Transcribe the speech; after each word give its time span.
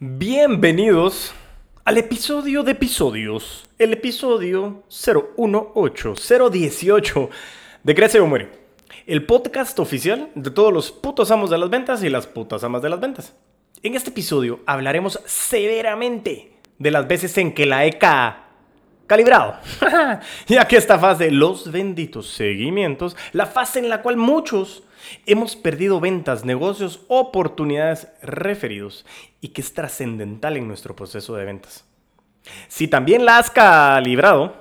Bienvenidos 0.00 1.32
al 1.84 1.98
episodio 1.98 2.64
de 2.64 2.72
episodios, 2.72 3.70
el 3.78 3.92
episodio 3.92 4.82
018018 4.88 7.30
de 7.84 7.94
Crece 7.94 8.18
o 8.18 8.26
Muere, 8.26 8.50
el 9.06 9.24
podcast 9.24 9.78
oficial 9.78 10.30
de 10.34 10.50
todos 10.50 10.72
los 10.72 10.90
putos 10.90 11.30
amos 11.30 11.48
de 11.48 11.58
las 11.58 11.70
ventas 11.70 12.02
y 12.02 12.08
las 12.08 12.26
putas 12.26 12.64
amas 12.64 12.82
de 12.82 12.90
las 12.90 12.98
ventas. 12.98 13.36
En 13.84 13.94
este 13.94 14.10
episodio 14.10 14.58
hablaremos 14.66 15.20
severamente 15.26 16.56
de 16.76 16.90
las 16.90 17.06
veces 17.06 17.38
en 17.38 17.54
que 17.54 17.64
la 17.64 17.86
ECA 17.86 18.48
calibrado. 19.06 19.60
ya 20.48 20.66
que 20.66 20.76
esta 20.76 20.98
fase, 20.98 21.30
los 21.30 21.70
benditos 21.70 22.30
seguimientos, 22.30 23.16
la 23.30 23.46
fase 23.46 23.78
en 23.78 23.88
la 23.88 24.02
cual 24.02 24.16
muchos 24.16 24.82
hemos 25.26 25.56
perdido 25.56 26.00
ventas, 26.00 26.44
negocios, 26.44 27.00
oportunidades 27.08 28.08
referidos 28.22 29.04
y 29.40 29.48
que 29.48 29.60
es 29.60 29.74
trascendental 29.74 30.56
en 30.56 30.68
nuestro 30.68 30.96
proceso 30.96 31.34
de 31.36 31.44
ventas. 31.44 31.84
Si 32.68 32.88
también 32.88 33.24
la 33.24 33.38
has 33.38 33.50
calibrado, 33.50 34.54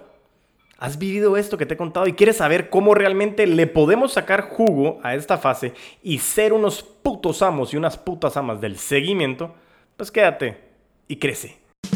has 0.78 0.98
vivido 0.98 1.38
esto 1.38 1.58
que 1.58 1.66
te 1.66 1.76
he 1.76 1.78
contado 1.78 2.08
y 2.08 2.14
quieres 2.14 2.38
saber 2.38 2.70
cómo 2.70 2.94
realmente 2.94 3.48
le 3.48 3.68
podemos 3.68 4.14
sacar 4.14 4.50
jugo 4.50 5.00
a 5.04 5.16
esta 5.16 5.38
fase 5.38 5.74
y 6.02 6.20
ser 6.20 6.54
unos 6.54 6.84
putos 6.84 7.42
amos 7.42 7.74
y 7.74 7.78
unas 7.78 7.98
putas 7.98 8.36
amas 8.38 8.60
del 8.60 8.78
seguimiento, 8.78 9.56
pues 9.96 10.12
quédate 10.12 10.58
y 11.08 11.18
crece. 11.18 11.63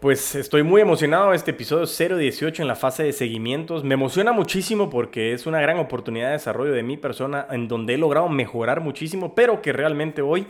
pues 0.00 0.34
estoy 0.34 0.62
muy 0.62 0.80
emocionado 0.80 1.34
este 1.34 1.50
episodio 1.50 1.84
018 2.16 2.62
en 2.62 2.68
la 2.68 2.74
fase 2.74 3.02
de 3.02 3.12
seguimientos. 3.12 3.84
Me 3.84 3.94
emociona 3.94 4.32
muchísimo 4.32 4.88
porque 4.88 5.34
es 5.34 5.46
una 5.46 5.60
gran 5.60 5.78
oportunidad 5.78 6.28
de 6.28 6.32
desarrollo 6.32 6.72
de 6.72 6.82
mi 6.82 6.96
persona 6.96 7.46
en 7.50 7.68
donde 7.68 7.94
he 7.94 7.98
logrado 7.98 8.30
mejorar 8.30 8.80
muchísimo, 8.80 9.34
pero 9.34 9.60
que 9.60 9.74
realmente 9.74 10.22
hoy 10.22 10.46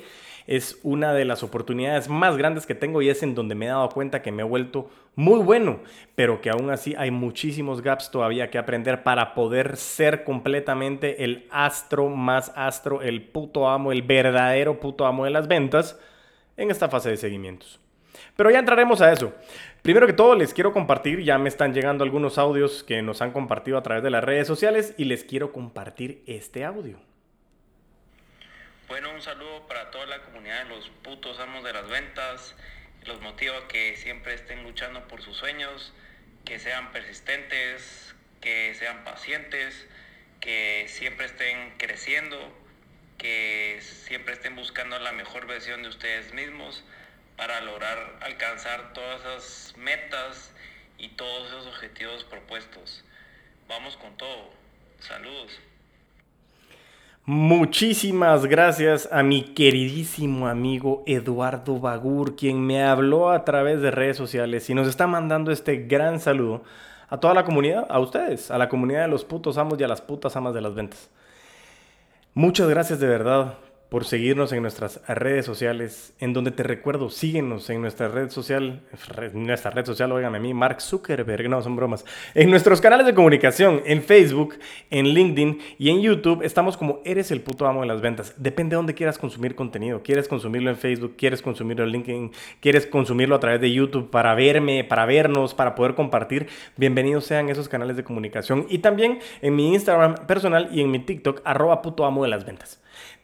es 0.47 0.79
una 0.85 1.13
de 1.13 1.25
las 1.25 1.43
oportunidades 1.43 2.09
más 2.09 2.37
grandes 2.37 2.65
que 2.65 2.77
tengo 2.77 3.03
y 3.03 3.09
es 3.09 3.25
en 3.25 3.35
donde 3.35 3.57
me 3.57 3.67
he 3.67 3.71
dado 3.71 3.89
cuenta 3.89 4.23
que 4.23 4.31
me 4.31 4.43
he 4.43 4.47
vuelto 4.47 4.89
muy 5.17 5.41
bueno, 5.41 5.81
pero 6.15 6.41
que 6.41 6.51
aún 6.51 6.71
así 6.71 6.95
hay 6.97 7.11
muchísimos 7.11 7.83
gaps 7.83 8.13
todavía 8.13 8.51
que 8.51 8.59
aprender 8.59 9.03
para 9.03 9.35
poder 9.35 9.77
ser 9.77 10.23
completamente 10.23 11.25
el 11.25 11.49
astro 11.51 12.09
más 12.09 12.53
astro, 12.55 13.03
el 13.03 13.23
puto 13.23 13.69
amo, 13.69 13.91
el 13.91 14.03
verdadero 14.03 14.79
puto 14.79 15.07
amo 15.07 15.25
de 15.25 15.31
las 15.31 15.49
ventas 15.49 15.99
en 16.57 16.71
esta 16.71 16.89
fase 16.89 17.11
de 17.11 17.17
seguimientos. 17.17 17.81
Pero 18.41 18.51
ya 18.51 18.59
entraremos 18.59 19.03
a 19.03 19.13
eso. 19.13 19.35
Primero 19.83 20.07
que 20.07 20.15
todo, 20.15 20.35
les 20.35 20.55
quiero 20.55 20.73
compartir, 20.73 21.21
ya 21.21 21.37
me 21.37 21.51
están 21.51 21.75
llegando 21.75 22.05
algunos 22.05 22.39
audios 22.39 22.83
que 22.83 23.03
nos 23.03 23.21
han 23.21 23.33
compartido 23.33 23.77
a 23.77 23.83
través 23.83 24.03
de 24.03 24.09
las 24.09 24.25
redes 24.25 24.47
sociales 24.47 24.95
y 24.97 25.05
les 25.05 25.25
quiero 25.25 25.53
compartir 25.53 26.23
este 26.27 26.65
audio. 26.65 26.99
Bueno, 28.89 29.11
un 29.13 29.21
saludo 29.21 29.67
para 29.67 29.91
toda 29.91 30.07
la 30.07 30.23
comunidad 30.23 30.63
de 30.63 30.71
los 30.71 30.89
putos 31.03 31.39
amos 31.39 31.65
de 31.65 31.75
las 31.75 31.87
ventas. 31.91 32.57
Los 33.05 33.21
motivo 33.21 33.53
a 33.57 33.69
que 33.69 33.95
siempre 33.99 34.33
estén 34.33 34.63
luchando 34.63 35.07
por 35.07 35.21
sus 35.21 35.37
sueños, 35.37 35.93
que 36.47 36.59
sean 36.59 36.93
persistentes, 36.93 38.15
que 38.41 38.75
sean 38.75 39.05
pacientes, 39.05 39.87
que 40.41 40.87
siempre 40.89 41.27
estén 41.27 41.75
creciendo, 41.77 42.39
que 43.19 43.81
siempre 43.83 44.33
estén 44.33 44.57
buscando 44.57 44.99
la 44.99 45.13
mejor 45.13 45.47
versión 45.47 45.83
de 45.83 45.91
ustedes 45.91 46.33
mismos 46.33 46.83
para 47.41 47.63
lograr 47.63 47.97
alcanzar 48.21 48.93
todas 48.93 49.19
esas 49.23 49.75
metas 49.79 50.53
y 50.99 51.09
todos 51.09 51.49
esos 51.49 51.69
objetivos 51.69 52.23
propuestos. 52.25 53.03
Vamos 53.67 53.97
con 53.97 54.15
todo. 54.19 54.51
Saludos. 54.99 55.59
Muchísimas 57.25 58.45
gracias 58.45 59.09
a 59.11 59.23
mi 59.23 59.55
queridísimo 59.55 60.49
amigo 60.49 61.03
Eduardo 61.07 61.81
Bagur, 61.81 62.37
quien 62.37 62.61
me 62.61 62.85
habló 62.85 63.31
a 63.31 63.43
través 63.47 63.81
de 63.81 63.91
redes 63.91 64.19
sociales 64.19 64.69
y 64.69 64.75
nos 64.75 64.87
está 64.87 65.07
mandando 65.07 65.51
este 65.51 65.77
gran 65.87 66.21
saludo 66.21 66.63
a 67.09 67.21
toda 67.21 67.33
la 67.33 67.47
comunidad, 67.47 67.87
a 67.89 68.01
ustedes, 68.01 68.51
a 68.51 68.59
la 68.59 68.69
comunidad 68.69 69.03
de 69.03 69.09
los 69.09 69.25
putos 69.25 69.57
amos 69.57 69.81
y 69.81 69.85
a 69.85 69.89
las 69.89 70.03
putas 70.03 70.37
amas 70.37 70.53
de 70.53 70.61
las 70.61 70.75
ventas. 70.75 71.09
Muchas 72.35 72.69
gracias 72.69 73.01
de 73.01 73.07
verdad 73.07 73.55
por 73.91 74.05
seguirnos 74.05 74.53
en 74.53 74.63
nuestras 74.63 75.01
redes 75.09 75.45
sociales, 75.45 76.15
en 76.21 76.33
donde 76.33 76.53
te 76.53 76.63
recuerdo, 76.63 77.11
síguenos 77.11 77.69
en 77.71 77.83
nuestra 77.83 78.07
red 78.07 78.31
social, 78.31 78.83
nuestra 79.35 79.73
red 79.73 79.85
social, 79.85 80.13
oigan 80.13 80.37
a 80.37 80.39
mí, 80.39 80.55
Mark 80.55 80.81
Zuckerberg, 80.81 81.49
no, 81.51 81.61
son 81.61 81.75
bromas, 81.75 82.05
en 82.35 82.51
nuestros 82.51 82.81
canales 82.81 83.05
de 83.05 83.15
comunicación, 83.15 83.83
en 83.85 84.03
Facebook, 84.03 84.55
en 84.91 85.09
LinkedIn 85.09 85.59
y 85.79 85.91
en 85.91 86.01
YouTube, 86.03 86.43
estamos 86.45 86.77
como 86.77 87.01
Eres 87.05 87.33
el 87.33 87.41
puto 87.41 87.67
amo 87.67 87.81
de 87.81 87.89
las 87.89 88.01
ventas. 88.01 88.33
Depende 88.37 88.75
de 88.75 88.77
dónde 88.77 88.95
quieras 88.95 89.19
consumir 89.19 89.57
contenido. 89.57 90.03
¿Quieres 90.03 90.29
consumirlo 90.29 90.71
en 90.71 90.77
Facebook? 90.77 91.15
¿Quieres 91.17 91.43
consumirlo 91.43 91.83
en 91.83 91.91
LinkedIn? 91.91 92.33
¿Quieres 92.61 92.87
consumirlo 92.87 93.35
a 93.35 93.41
través 93.41 93.61
de 93.61 93.73
YouTube 93.73 94.09
para 94.11 94.35
verme, 94.37 94.85
para 94.85 95.07
vernos, 95.07 95.55
para 95.55 95.75
poder 95.75 95.97
compartir? 95.97 96.47
Bienvenidos 96.77 97.25
sean 97.25 97.49
esos 97.49 97.69
canales 97.69 97.97
de 97.97 98.05
comunicación 98.05 98.67
y 98.69 98.79
también 98.79 99.19
en 99.43 99.57
mi 99.57 99.73
Instagram 99.75 100.15
personal 100.27 100.69
y 100.73 100.81
en 100.81 100.93
mi 100.93 101.01
TikTok, 101.01 101.41
arroba 101.45 101.83
puto 101.83 102.05
amo 102.05 102.23
de 102.23 102.29
las 102.29 102.45
ventas. 102.45 102.81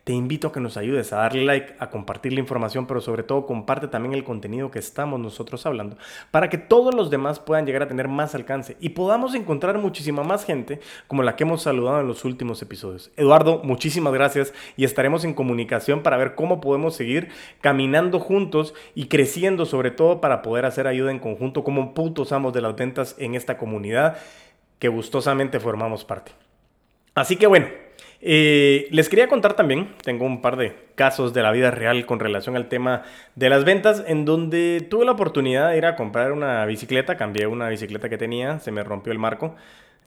Te 0.06 0.12
invito 0.12 0.46
a 0.46 0.52
que 0.52 0.60
nos 0.60 0.76
ayudes 0.76 1.12
a 1.12 1.16
darle 1.16 1.44
like, 1.44 1.74
a 1.80 1.90
compartir 1.90 2.32
la 2.32 2.38
información, 2.38 2.86
pero 2.86 3.00
sobre 3.00 3.24
todo 3.24 3.44
comparte 3.44 3.88
también 3.88 4.14
el 4.14 4.22
contenido 4.22 4.70
que 4.70 4.78
estamos 4.78 5.18
nosotros 5.18 5.66
hablando 5.66 5.96
para 6.30 6.48
que 6.48 6.58
todos 6.58 6.94
los 6.94 7.10
demás 7.10 7.40
puedan 7.40 7.66
llegar 7.66 7.82
a 7.82 7.88
tener 7.88 8.06
más 8.06 8.36
alcance 8.36 8.76
y 8.78 8.90
podamos 8.90 9.34
encontrar 9.34 9.78
muchísima 9.78 10.22
más 10.22 10.44
gente 10.44 10.78
como 11.08 11.24
la 11.24 11.34
que 11.34 11.42
hemos 11.42 11.62
saludado 11.62 12.00
en 12.00 12.06
los 12.06 12.24
últimos 12.24 12.62
episodios. 12.62 13.10
Eduardo, 13.16 13.62
muchísimas 13.64 14.12
gracias 14.12 14.54
y 14.76 14.84
estaremos 14.84 15.24
en 15.24 15.34
comunicación 15.34 16.04
para 16.04 16.16
ver 16.16 16.36
cómo 16.36 16.60
podemos 16.60 16.94
seguir 16.94 17.30
caminando 17.60 18.20
juntos 18.20 18.74
y 18.94 19.06
creciendo 19.06 19.66
sobre 19.66 19.90
todo 19.90 20.20
para 20.20 20.40
poder 20.40 20.66
hacer 20.66 20.86
ayuda 20.86 21.10
en 21.10 21.18
conjunto 21.18 21.64
como 21.64 21.94
putos 21.94 22.30
amos 22.30 22.52
de 22.52 22.60
las 22.60 22.76
ventas 22.76 23.16
en 23.18 23.34
esta 23.34 23.58
comunidad 23.58 24.18
que 24.78 24.86
gustosamente 24.86 25.58
formamos 25.58 26.04
parte. 26.04 26.30
Así 27.14 27.36
que 27.36 27.46
bueno, 27.46 27.66
eh, 28.28 28.88
les 28.90 29.08
quería 29.08 29.28
contar 29.28 29.54
también, 29.54 29.94
tengo 30.02 30.24
un 30.24 30.42
par 30.42 30.56
de 30.56 30.74
casos 30.96 31.32
de 31.32 31.42
la 31.42 31.52
vida 31.52 31.70
real 31.70 32.06
con 32.06 32.18
relación 32.18 32.56
al 32.56 32.68
tema 32.68 33.04
de 33.36 33.48
las 33.48 33.64
ventas, 33.64 34.02
en 34.04 34.24
donde 34.24 34.84
tuve 34.90 35.04
la 35.04 35.12
oportunidad 35.12 35.70
de 35.70 35.78
ir 35.78 35.86
a 35.86 35.94
comprar 35.94 36.32
una 36.32 36.66
bicicleta, 36.66 37.16
cambié 37.16 37.46
una 37.46 37.68
bicicleta 37.68 38.08
que 38.08 38.18
tenía, 38.18 38.58
se 38.58 38.72
me 38.72 38.82
rompió 38.82 39.12
el 39.12 39.20
marco. 39.20 39.54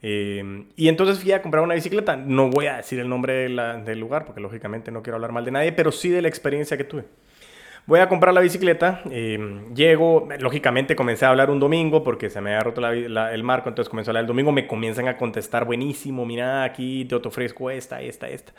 Eh, 0.02 0.66
y 0.76 0.88
entonces 0.88 1.18
fui 1.18 1.32
a 1.32 1.40
comprar 1.40 1.64
una 1.64 1.74
bicicleta. 1.74 2.16
No 2.16 2.50
voy 2.50 2.66
a 2.66 2.76
decir 2.76 3.00
el 3.00 3.08
nombre 3.08 3.48
del 3.48 3.98
lugar 3.98 4.26
porque 4.26 4.42
lógicamente 4.42 4.90
no 4.90 5.02
quiero 5.02 5.16
hablar 5.16 5.32
mal 5.32 5.46
de 5.46 5.52
nadie, 5.52 5.72
pero 5.72 5.90
sí 5.90 6.10
de 6.10 6.20
la 6.20 6.28
experiencia 6.28 6.76
que 6.76 6.84
tuve. 6.84 7.04
Voy 7.86 8.00
a 8.00 8.08
comprar 8.08 8.32
la 8.32 8.40
bicicleta, 8.40 9.00
em, 9.10 9.74
llego, 9.74 10.28
lógicamente 10.38 10.94
comencé 10.94 11.24
a 11.24 11.30
hablar 11.30 11.50
un 11.50 11.58
domingo 11.58 12.04
porque 12.04 12.30
se 12.30 12.40
me 12.40 12.50
había 12.50 12.62
roto 12.62 12.86
el 12.86 13.42
marco, 13.42 13.68
entonces 13.68 13.88
comencé 13.88 14.10
a 14.10 14.12
hablar 14.12 14.22
el 14.22 14.28
domingo, 14.28 14.52
me 14.52 14.66
comienzan 14.66 15.08
a 15.08 15.16
contestar, 15.16 15.64
buenísimo, 15.64 16.24
mira, 16.24 16.62
aquí 16.62 17.04
te 17.06 17.16
ofrezco 17.16 17.70
esta, 17.70 18.00
esta, 18.00 18.28
esta. 18.28 18.52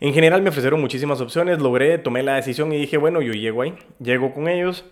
En 0.00 0.12
general 0.12 0.42
me 0.42 0.48
ofrecieron 0.48 0.80
muchísimas 0.80 1.20
opciones, 1.20 1.60
logré, 1.60 1.98
tomé 1.98 2.22
la 2.22 2.34
decisión 2.34 2.72
y 2.72 2.76
dije, 2.76 2.96
bueno, 2.96 3.22
yo 3.22 3.32
llego 3.32 3.62
ahí, 3.62 3.74
llego 4.00 4.32
con 4.32 4.48
ellos, 4.48 4.84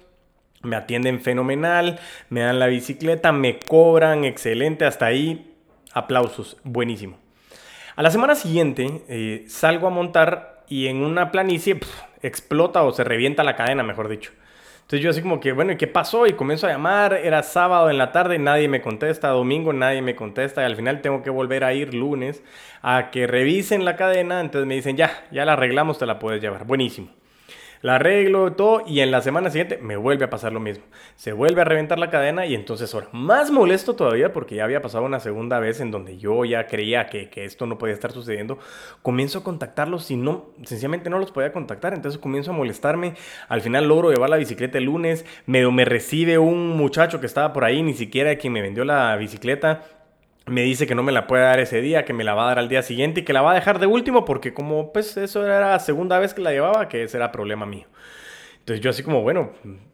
me 0.63 0.77
atienden 0.77 1.21
fenomenal, 1.21 1.99
me 2.31 2.41
dan 2.41 2.59
la 2.59 2.67
bicicleta, 2.67 3.33
me 3.33 3.59
cobran, 3.59 4.25
excelente, 4.25 4.85
hasta 4.85 5.07
ahí, 5.07 5.57
aplausos, 5.93 6.59
buenísimo. 6.65 7.19
A 7.97 8.03
la 8.03 8.11
semana 8.11 8.35
siguiente 8.35 9.03
eh, 9.09 9.45
salgo 9.49 9.87
a 9.87 9.91
montar 9.91 10.54
y 10.75 10.89
en 10.89 11.05
una 11.05 11.31
planicie 11.31 11.79
explota 12.21 12.83
o 12.83 12.91
se 12.91 13.05
revienta 13.05 13.45
la 13.45 13.55
cadena, 13.55 13.85
mejor 13.85 14.09
dicho. 14.09 14.33
Entonces 14.79 15.01
yo 15.05 15.11
así 15.11 15.23
como 15.23 15.39
que, 15.39 15.53
bueno, 15.53 15.71
¿y 15.71 15.77
qué 15.77 15.87
pasó? 15.87 16.27
Y 16.27 16.33
comienzo 16.33 16.67
a 16.67 16.71
llamar, 16.71 17.13
era 17.13 17.45
sábado 17.45 17.91
en 17.91 17.97
la 17.97 18.11
tarde, 18.11 18.41
nadie 18.41 18.67
me 18.67 18.83
contesta, 18.83 19.29
domingo 19.29 19.73
nadie 19.73 20.03
me 20.03 20.17
contesta 20.17 20.63
y 20.63 20.65
al 20.65 20.75
final 20.75 21.01
tengo 21.01 21.23
que 21.23 21.31
volver 21.31 21.63
a 21.63 21.75
ir 21.75 21.95
lunes 21.95 22.43
a 22.83 23.13
que 23.13 23.29
revisen 23.29 23.85
la 23.85 23.95
cadena, 23.95 24.41
entonces 24.41 24.67
me 24.67 24.75
dicen, 24.75 24.97
ya, 24.97 25.25
ya 25.31 25.45
la 25.45 25.53
arreglamos, 25.53 25.99
te 25.99 26.07
la 26.07 26.19
puedes 26.19 26.43
llevar. 26.43 26.65
Buenísimo 26.65 27.09
la 27.85 27.97
arreglo 27.97 28.51
todo 28.55 28.83
y 28.87 29.01
en 29.01 29.11
la 29.11 29.21
semana 29.21 29.51
siguiente 29.51 29.77
me 29.77 29.99
vuelve 29.99 30.25
a 30.25 30.31
pasar 30.31 30.55
lo 30.55 30.59
mismo. 30.59 30.85
Se 31.17 31.35
vuelve 31.35 31.61
a 31.61 31.65
reventar 31.65 31.99
la 31.99 32.09
cadena 32.09 32.47
y 32.47 32.55
entonces 32.55 32.95
ahora 32.95 33.11
más 33.13 33.51
molesto 33.51 33.95
todavía 33.95 34.33
porque 34.33 34.55
ya 34.55 34.65
había 34.65 34.81
pasado 34.81 35.05
una 35.05 35.21
segunda 35.21 35.59
vez 35.59 35.83
en 35.83 35.91
donde 35.91 36.17
yo 36.17 36.47
ya 36.47 36.67
creía 36.67 37.11
que, 37.11 37.29
esto 37.35 37.67
no 37.67 37.77
podía 37.77 37.93
estar 37.93 38.11
sucediendo. 38.11 38.59
Comienzo 39.03 39.41
a 39.41 39.45
contactarlos 39.45 40.11
y 40.11 40.17
no, 40.17 40.47
sencillamente 40.65 41.11
no 41.11 41.19
los 41.19 41.31
podía 41.31 41.53
contactar. 41.53 41.93
Entonces 41.93 42.19
comienzo 42.19 42.53
a 42.53 42.55
molestarme. 42.55 43.17
Al 43.49 43.61
final 43.61 43.87
logro 43.87 44.11
llevar 44.11 44.31
la 44.31 44.39
bicicleta 44.39 44.79
el 44.79 44.85
lunes. 44.85 45.27
Me, 45.45 45.71
me 45.71 45.85
recibe 45.85 46.39
un 46.39 46.71
muchacho 46.79 47.21
que 47.21 47.27
estaba 47.27 47.53
por 47.53 47.65
ahí, 47.65 47.83
ni 47.83 47.93
siquiera 47.93 48.39
quien 48.39 48.55
me 48.55 48.63
vendió 48.63 48.87
la 48.87 49.15
bicicleta 49.17 49.83
me 50.47 50.63
dice 50.63 50.87
que 50.87 50.95
no 50.95 51.03
me 51.03 51.13
la 51.13 51.27
puede 51.27 51.43
dar 51.45 51.61
ese 51.61 51.81
día, 51.81 52.05
que 52.05 52.13
me 52.13 52.25
la 52.25 52.35
va 52.35 52.45
a 52.45 52.49
dar 52.49 52.59
al 52.59 52.69
día 52.69 52.83
siguiente 52.83 53.21
y 53.21 53.25
que 53.25 53.33
la 53.33 53.43
va 53.43 53.53
a 53.53 53.55
dejar 53.55 53.79
de 53.79 53.87
último 53.87 54.25
porque 54.25 54.53
como 54.53 54.93
pues 54.93 55.17
eso 55.17 55.45
era 55.45 55.71
la 55.71 55.79
segunda 55.79 56.19
vez 56.19 56.35
que 56.35 56.43
la 56.43 56.53
llevaba, 56.53 56.89
que 56.89 57.03
ese 57.03 57.17
era 57.17 57.33
problema 57.33 57.67
mío. 57.67 57.87
Entonces 58.59 58.83
yo 58.83 58.91
así 58.91 59.03
como, 59.03 59.21
bueno, 59.21 59.51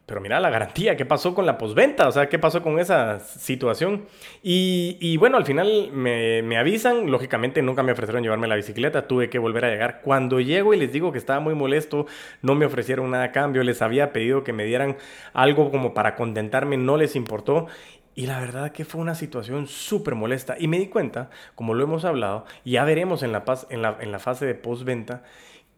pero 0.06 0.20
mira 0.20 0.38
la 0.38 0.50
garantía, 0.50 0.97
¿qué 0.97 1.05
pasó 1.05 1.35
con 1.35 1.47
la 1.47 1.58
posventa? 1.58 2.06
O 2.06 2.12
sea, 2.12 2.29
¿qué 2.29 2.38
pasó 2.38 2.62
con 2.62 2.79
esa 2.79 3.19
situación? 3.19 4.06
Y, 4.43 5.17
bueno, 5.19 5.37
al 5.37 5.44
final 5.44 5.91
me, 5.93 6.43
me, 6.43 6.56
avisan, 6.56 7.11
lógicamente 7.11 7.62
nunca 7.62 7.82
me 7.82 7.93
ofrecieron 7.93 8.23
llevarme 8.23 8.47
la 8.47 8.56
bicicleta, 8.56 9.08
tuve 9.08 9.29
que 9.29 9.41
volver 9.41 9.64
a 9.64 9.70
llegar. 9.70 10.02
Cuando 10.02 10.41
llego 10.41 10.73
y 10.75 10.79
les 10.79 10.93
digo 10.93 11.11
que 11.11 11.19
estaba 11.19 11.41
muy 11.41 11.55
molesto, 11.55 12.06
no 12.43 12.55
me 12.55 12.67
ofrecieron 12.67 13.11
nada 13.11 13.25
a 13.25 13.32
cambio, 13.32 13.64
les 13.64 13.82
había 13.82 14.12
pedido 14.12 14.44
que 14.44 14.52
me 14.52 14.64
dieran 14.64 14.97
algo 15.32 15.70
como 15.70 15.94
para 15.94 16.14
contentarme, 16.14 16.76
no 16.76 16.97
les 16.97 17.14
importó. 17.17 17.67
Y 18.14 18.26
la 18.26 18.40
verdad 18.40 18.72
que 18.72 18.84
fue 18.84 19.00
una 19.00 19.14
situación 19.14 19.66
súper 19.66 20.14
molesta. 20.14 20.56
Y 20.58 20.68
me 20.68 20.78
di 20.78 20.88
cuenta, 20.88 21.30
como 21.54 21.74
lo 21.74 21.84
hemos 21.84 22.04
hablado, 22.04 22.44
ya 22.64 22.84
veremos 22.84 23.22
en 23.22 23.32
la, 23.32 23.44
en 23.70 23.82
la, 23.82 23.96
en 24.00 24.12
la 24.12 24.18
fase 24.18 24.46
de 24.46 24.54
postventa, 24.54 25.22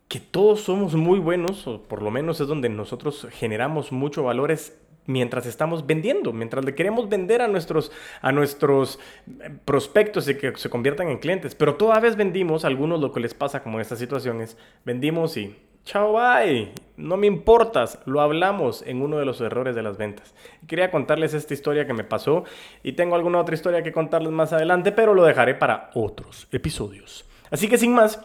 que 0.08 0.20
todos 0.20 0.62
somos 0.62 0.94
muy 0.94 1.19
buenos, 1.19 1.67
o 1.67 1.82
por 1.82 2.02
lo 2.02 2.11
menos 2.11 2.40
es 2.40 2.46
donde 2.46 2.69
nosotros 2.69 3.29
generamos 3.31 3.93
mucho 3.93 4.23
valores 4.23 4.79
mientras 5.06 5.46
estamos 5.46 5.87
vendiendo, 5.87 6.32
mientras 6.32 6.64
le 6.64 6.75
queremos 6.75 7.08
vender 7.08 7.43
a 7.43 7.49
nuestros, 7.49 7.90
a 8.20 8.32
nuestros 8.32 8.99
eh, 9.26 9.50
prospectos 9.64 10.28
y 10.28 10.37
que 10.37 10.52
se 10.56 10.70
conviertan 10.70 11.08
en 11.08 11.19
clientes. 11.19 11.55
Pero 11.55 11.76
toda 11.76 11.99
vez 12.00 12.17
vendimos, 12.17 12.64
algunos 12.64 13.00
lo 13.00 13.12
que 13.12 13.20
les 13.20 13.35
pasa 13.35 13.62
como 13.62 13.78
en 13.78 13.82
estas 13.82 13.99
situaciones, 13.99 14.56
vendimos 14.85 15.37
y 15.37 15.56
chao, 15.84 16.12
bye, 16.12 16.73
no 16.96 17.17
me 17.17 17.26
importas, 17.26 17.99
lo 18.06 18.20
hablamos 18.20 18.82
en 18.87 19.02
uno 19.02 19.19
de 19.19 19.25
los 19.25 19.40
errores 19.40 19.75
de 19.75 19.82
las 19.82 19.96
ventas. 19.96 20.34
Quería 20.67 20.90
contarles 20.90 21.34
esta 21.34 21.55
historia 21.55 21.87
que 21.87 21.94
me 21.94 22.05
pasó 22.05 22.44
y 22.82 22.93
tengo 22.93 23.17
alguna 23.17 23.40
otra 23.40 23.55
historia 23.55 23.82
que 23.82 23.93
contarles 23.93 24.32
más 24.32 24.52
adelante, 24.52 24.93
pero 24.93 25.14
lo 25.14 25.25
dejaré 25.25 25.55
para 25.55 25.90
otros 25.94 26.49
episodios. 26.52 27.25
Así 27.50 27.69
que 27.69 27.79
sin 27.79 27.94
más, 27.94 28.25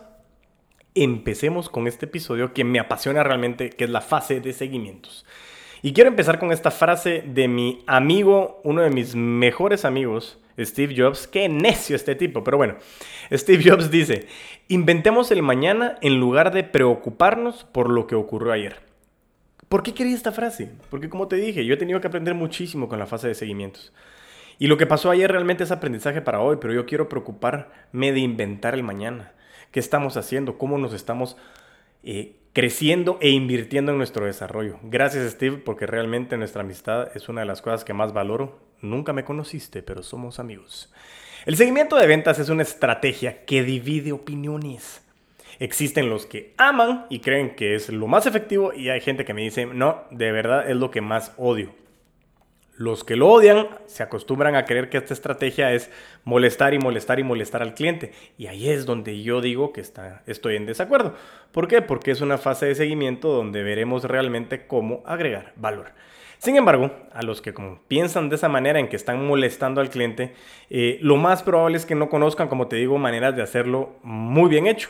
empecemos 0.95 1.69
con 1.69 1.88
este 1.88 2.06
episodio 2.06 2.54
que 2.54 2.63
me 2.63 2.80
apasiona 2.80 3.24
realmente, 3.24 3.69
que 3.69 3.86
es 3.86 3.89
la 3.89 4.01
fase 4.01 4.39
de 4.39 4.53
seguimientos. 4.53 5.25
Y 5.81 5.94
quiero 5.94 6.10
empezar 6.10 6.39
con 6.39 6.51
esta 6.51 6.71
frase 6.71 7.24
de 7.25 7.48
mi 7.48 7.83
amigo, 7.88 8.62
uno 8.63 8.81
de 8.81 8.89
mis 8.89 9.15
mejores 9.15 9.86
amigos, 9.86 10.39
Steve 10.59 10.95
Jobs. 10.98 11.27
Qué 11.27 11.50
necio 11.50 11.95
este 11.95 12.15
tipo, 12.15 12.44
pero 12.44 12.57
bueno. 12.57 12.75
Steve 13.31 13.63
Jobs 13.69 13.92
dice, 13.92 14.27
inventemos 14.68 15.31
el 15.31 15.44
mañana 15.44 15.98
en 16.01 16.19
lugar 16.19 16.54
de 16.54 16.63
preocuparnos 16.63 17.63
por 17.63 17.89
lo 17.89 18.07
que 18.07 18.15
ocurrió 18.15 18.51
ayer. 18.51 18.80
¿Por 19.69 19.83
qué 19.83 19.94
quería 19.94 20.15
esta 20.15 20.31
frase? 20.31 20.71
Porque 20.89 21.09
como 21.09 21.27
te 21.27 21.36
dije, 21.36 21.65
yo 21.65 21.74
he 21.74 21.77
tenido 21.77 22.00
que 22.00 22.07
aprender 22.07 22.33
muchísimo 22.36 22.88
con 22.88 23.00
la 23.00 23.06
fase 23.06 23.27
de 23.27 23.36
seguimientos. 23.36 23.94
Y 24.59 24.68
lo 24.68 24.77
que 24.77 24.88
pasó 24.88 25.12
ayer 25.12 25.31
realmente 25.31 25.63
es 25.63 25.71
aprendizaje 25.71 26.21
para 26.21 26.39
hoy, 26.39 26.57
pero 26.60 26.74
yo 26.74 26.86
quiero 26.86 27.10
preocuparme 27.10 28.12
de 28.12 28.19
inventar 28.19 28.74
el 28.74 28.83
mañana 28.83 29.33
qué 29.71 29.80
estamos 29.80 30.18
haciendo, 30.18 30.57
cómo 30.57 30.77
nos 30.77 30.94
estamos 30.94 31.38
eh, 32.03 32.36
creciendo 32.53 33.18
e 33.21 33.30
invirtiendo 33.30 33.92
en 33.92 33.98
nuestro 33.98 34.25
desarrollo. 34.25 34.80
Gracias 34.83 35.31
Steve, 35.31 35.57
porque 35.57 35.86
realmente 35.86 36.38
nuestra 36.38 36.62
amistad 36.62 37.10
es 37.15 37.30
una 37.30 37.42
de 37.42 37.48
las 37.48 37.62
cosas 37.62 37.83
que 37.83 37.94
más 37.94 38.13
valoro. 38.13 38.60
Nunca 38.81 39.13
me 39.13 39.24
conociste, 39.24 39.81
pero 39.81 40.03
somos 40.03 40.39
amigos. 40.39 40.91
El 41.45 41.56
seguimiento 41.56 41.95
de 41.95 42.07
ventas 42.07 42.39
es 42.39 42.50
una 42.50 42.63
estrategia 42.63 43.45
que 43.45 43.63
divide 43.63 44.12
opiniones. 44.12 45.01
Existen 45.59 46.09
los 46.09 46.25
que 46.25 46.53
aman 46.57 47.06
y 47.09 47.19
creen 47.19 47.56
que 47.56 47.75
es 47.75 47.89
lo 47.89 48.07
más 48.07 48.25
efectivo 48.25 48.74
y 48.74 48.89
hay 48.89 49.01
gente 49.01 49.25
que 49.25 49.33
me 49.33 49.41
dice, 49.41 49.65
no, 49.65 50.03
de 50.12 50.31
verdad 50.31 50.69
es 50.69 50.75
lo 50.75 50.91
que 50.91 51.01
más 51.01 51.31
odio. 51.38 51.74
Los 52.77 53.03
que 53.03 53.15
lo 53.15 53.27
odian 53.29 53.68
se 53.88 54.03
acostumbran 54.03 54.56
a 54.56 54.65
creer 54.65 54.89
que 54.89 54.97
esta 54.97 55.13
estrategia 55.13 55.74
es 55.74 55.89
molestar 56.24 56.75
y 56.75 56.79
molestar 56.79 57.19
y 57.19 57.24
molestar 57.24 57.63
al 57.63 57.74
cliente. 57.74 58.12
Y 58.38 58.47
ahí 58.47 58.69
es 58.69 58.85
donde 58.85 59.24
yo 59.24 59.41
digo 59.41 59.74
que 59.74 59.81
está, 59.81 60.21
estoy 60.27 60.57
en 60.57 60.68
desacuerdo. 60.68 61.15
¿Por 61.51 61.68
qué? 61.68 61.81
Porque 61.81 62.12
es 62.12 62.21
una 62.21 62.38
fase 62.38 62.68
de 62.68 62.75
seguimiento 62.75 63.29
donde 63.29 63.63
veremos 63.63 64.03
realmente 64.03 64.68
cómo 64.68 65.01
agregar 65.07 65.53
valor. 65.56 65.88
Sin 66.38 66.56
embargo, 66.56 66.91
a 67.13 67.24
los 67.24 67.41
que 67.41 67.51
piensan 67.88 68.29
de 68.29 68.35
esa 68.35 68.47
manera 68.47 68.79
en 68.79 68.89
que 68.89 68.95
están 68.95 69.25
molestando 69.25 69.81
al 69.81 69.89
cliente, 69.89 70.35
eh, 70.69 71.00
lo 71.01 71.18
más 71.18 71.41
probable 71.41 71.77
es 71.77 71.85
que 71.88 71.95
no 71.95 72.09
conozcan, 72.09 72.47
como 72.47 72.68
te 72.68 72.75
digo, 72.75 73.00
maneras 73.00 73.35
de 73.35 73.41
hacerlo 73.41 73.95
muy 74.03 74.50
bien 74.50 74.68
hecho 74.68 74.89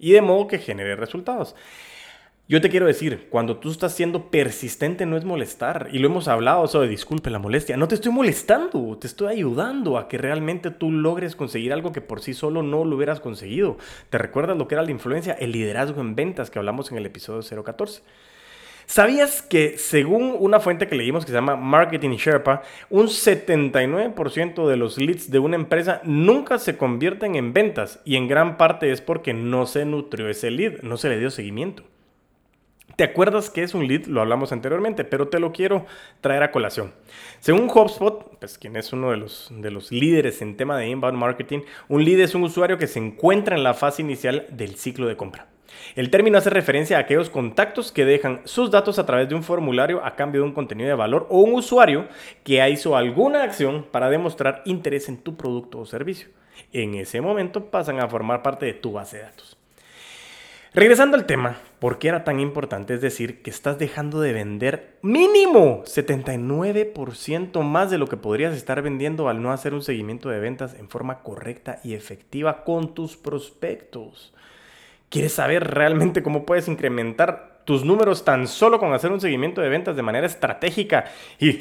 y 0.00 0.10
de 0.10 0.22
modo 0.22 0.48
que 0.48 0.58
genere 0.58 0.96
resultados. 0.96 1.54
Yo 2.50 2.62
te 2.62 2.70
quiero 2.70 2.86
decir, 2.86 3.26
cuando 3.28 3.58
tú 3.58 3.70
estás 3.70 3.94
siendo 3.94 4.30
persistente 4.30 5.04
no 5.04 5.18
es 5.18 5.24
molestar. 5.26 5.90
Y 5.92 5.98
lo 5.98 6.06
hemos 6.06 6.28
hablado, 6.28 6.64
eso 6.64 6.80
de 6.80 6.88
disculpe 6.88 7.28
la 7.28 7.38
molestia. 7.38 7.76
No 7.76 7.88
te 7.88 7.94
estoy 7.94 8.10
molestando, 8.10 8.96
te 8.98 9.06
estoy 9.06 9.34
ayudando 9.34 9.98
a 9.98 10.08
que 10.08 10.16
realmente 10.16 10.70
tú 10.70 10.90
logres 10.90 11.36
conseguir 11.36 11.74
algo 11.74 11.92
que 11.92 12.00
por 12.00 12.22
sí 12.22 12.32
solo 12.32 12.62
no 12.62 12.86
lo 12.86 12.96
hubieras 12.96 13.20
conseguido. 13.20 13.76
¿Te 14.08 14.16
recuerdas 14.16 14.56
lo 14.56 14.66
que 14.66 14.76
era 14.76 14.82
la 14.82 14.90
influencia? 14.90 15.34
El 15.34 15.52
liderazgo 15.52 16.00
en 16.00 16.14
ventas 16.14 16.48
que 16.48 16.58
hablamos 16.58 16.90
en 16.90 16.96
el 16.96 17.04
episodio 17.04 17.42
014. 17.62 18.00
¿Sabías 18.86 19.42
que 19.42 19.76
según 19.76 20.34
una 20.38 20.58
fuente 20.58 20.88
que 20.88 20.96
leímos 20.96 21.26
que 21.26 21.32
se 21.32 21.36
llama 21.36 21.56
Marketing 21.56 22.16
Sherpa, 22.16 22.62
un 22.88 23.08
79% 23.08 24.66
de 24.66 24.76
los 24.78 24.96
leads 24.96 25.30
de 25.30 25.38
una 25.38 25.56
empresa 25.56 26.00
nunca 26.02 26.58
se 26.58 26.78
convierten 26.78 27.36
en 27.36 27.52
ventas? 27.52 28.00
Y 28.06 28.16
en 28.16 28.26
gran 28.26 28.56
parte 28.56 28.90
es 28.90 29.02
porque 29.02 29.34
no 29.34 29.66
se 29.66 29.84
nutrió 29.84 30.30
ese 30.30 30.50
lead, 30.50 30.80
no 30.80 30.96
se 30.96 31.10
le 31.10 31.18
dio 31.18 31.30
seguimiento. 31.30 31.84
¿Te 32.98 33.04
acuerdas 33.04 33.48
que 33.48 33.62
es 33.62 33.74
un 33.74 33.86
lead? 33.86 34.06
Lo 34.06 34.22
hablamos 34.22 34.50
anteriormente, 34.50 35.04
pero 35.04 35.28
te 35.28 35.38
lo 35.38 35.52
quiero 35.52 35.86
traer 36.20 36.42
a 36.42 36.50
colación. 36.50 36.92
Según 37.38 37.70
HubSpot, 37.72 38.36
pues 38.40 38.58
quien 38.58 38.74
es 38.74 38.92
uno 38.92 39.12
de 39.12 39.16
los, 39.16 39.52
de 39.52 39.70
los 39.70 39.92
líderes 39.92 40.42
en 40.42 40.56
tema 40.56 40.76
de 40.76 40.88
inbound 40.88 41.16
marketing, 41.16 41.60
un 41.88 42.04
lead 42.04 42.18
es 42.18 42.34
un 42.34 42.42
usuario 42.42 42.76
que 42.76 42.88
se 42.88 42.98
encuentra 42.98 43.54
en 43.54 43.62
la 43.62 43.74
fase 43.74 44.02
inicial 44.02 44.46
del 44.50 44.74
ciclo 44.74 45.06
de 45.06 45.16
compra. 45.16 45.46
El 45.94 46.10
término 46.10 46.38
hace 46.38 46.50
referencia 46.50 46.96
a 46.96 47.02
aquellos 47.02 47.30
contactos 47.30 47.92
que 47.92 48.04
dejan 48.04 48.40
sus 48.42 48.72
datos 48.72 48.98
a 48.98 49.06
través 49.06 49.28
de 49.28 49.36
un 49.36 49.44
formulario 49.44 50.04
a 50.04 50.16
cambio 50.16 50.40
de 50.40 50.48
un 50.48 50.54
contenido 50.54 50.88
de 50.88 50.96
valor 50.96 51.28
o 51.30 51.38
un 51.38 51.54
usuario 51.54 52.08
que 52.42 52.68
hizo 52.68 52.96
alguna 52.96 53.44
acción 53.44 53.86
para 53.92 54.10
demostrar 54.10 54.62
interés 54.64 55.08
en 55.08 55.18
tu 55.18 55.36
producto 55.36 55.78
o 55.78 55.86
servicio. 55.86 56.30
En 56.72 56.96
ese 56.96 57.20
momento 57.20 57.66
pasan 57.66 58.00
a 58.00 58.08
formar 58.08 58.42
parte 58.42 58.66
de 58.66 58.74
tu 58.74 58.90
base 58.90 59.18
de 59.18 59.22
datos. 59.22 59.57
Regresando 60.74 61.16
al 61.16 61.24
tema, 61.24 61.56
¿por 61.78 61.98
qué 61.98 62.08
era 62.08 62.24
tan 62.24 62.40
importante? 62.40 62.92
Es 62.92 63.00
decir, 63.00 63.40
que 63.42 63.48
estás 63.48 63.78
dejando 63.78 64.20
de 64.20 64.34
vender 64.34 64.98
mínimo 65.00 65.82
79% 65.84 67.62
más 67.62 67.90
de 67.90 67.96
lo 67.96 68.06
que 68.06 68.18
podrías 68.18 68.54
estar 68.54 68.82
vendiendo 68.82 69.30
al 69.30 69.40
no 69.40 69.50
hacer 69.50 69.72
un 69.72 69.82
seguimiento 69.82 70.28
de 70.28 70.40
ventas 70.40 70.74
en 70.74 70.90
forma 70.90 71.22
correcta 71.22 71.80
y 71.82 71.94
efectiva 71.94 72.64
con 72.64 72.94
tus 72.94 73.16
prospectos. 73.16 74.34
¿Quieres 75.08 75.32
saber 75.32 75.64
realmente 75.72 76.22
cómo 76.22 76.44
puedes 76.44 76.68
incrementar 76.68 77.62
tus 77.64 77.82
números 77.82 78.24
tan 78.24 78.46
solo 78.46 78.78
con 78.78 78.92
hacer 78.92 79.10
un 79.10 79.22
seguimiento 79.22 79.62
de 79.62 79.70
ventas 79.70 79.96
de 79.96 80.02
manera 80.02 80.26
estratégica 80.26 81.06
y 81.38 81.58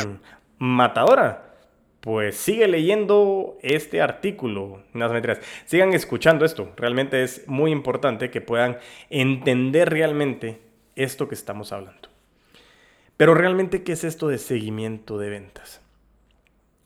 matadora? 0.58 1.51
Pues 2.02 2.36
sigue 2.36 2.66
leyendo 2.66 3.56
este 3.62 4.02
artículo. 4.02 4.82
No, 4.92 5.08
mentiras. 5.08 5.38
Sigan 5.66 5.92
escuchando 5.92 6.44
esto. 6.44 6.72
Realmente 6.76 7.22
es 7.22 7.46
muy 7.46 7.70
importante 7.70 8.28
que 8.28 8.40
puedan 8.40 8.78
entender 9.08 9.88
realmente 9.88 10.58
esto 10.96 11.28
que 11.28 11.36
estamos 11.36 11.70
hablando. 11.70 12.08
Pero 13.16 13.34
realmente, 13.34 13.84
¿qué 13.84 13.92
es 13.92 14.02
esto 14.02 14.26
de 14.26 14.38
seguimiento 14.38 15.16
de 15.16 15.30
ventas? 15.30 15.81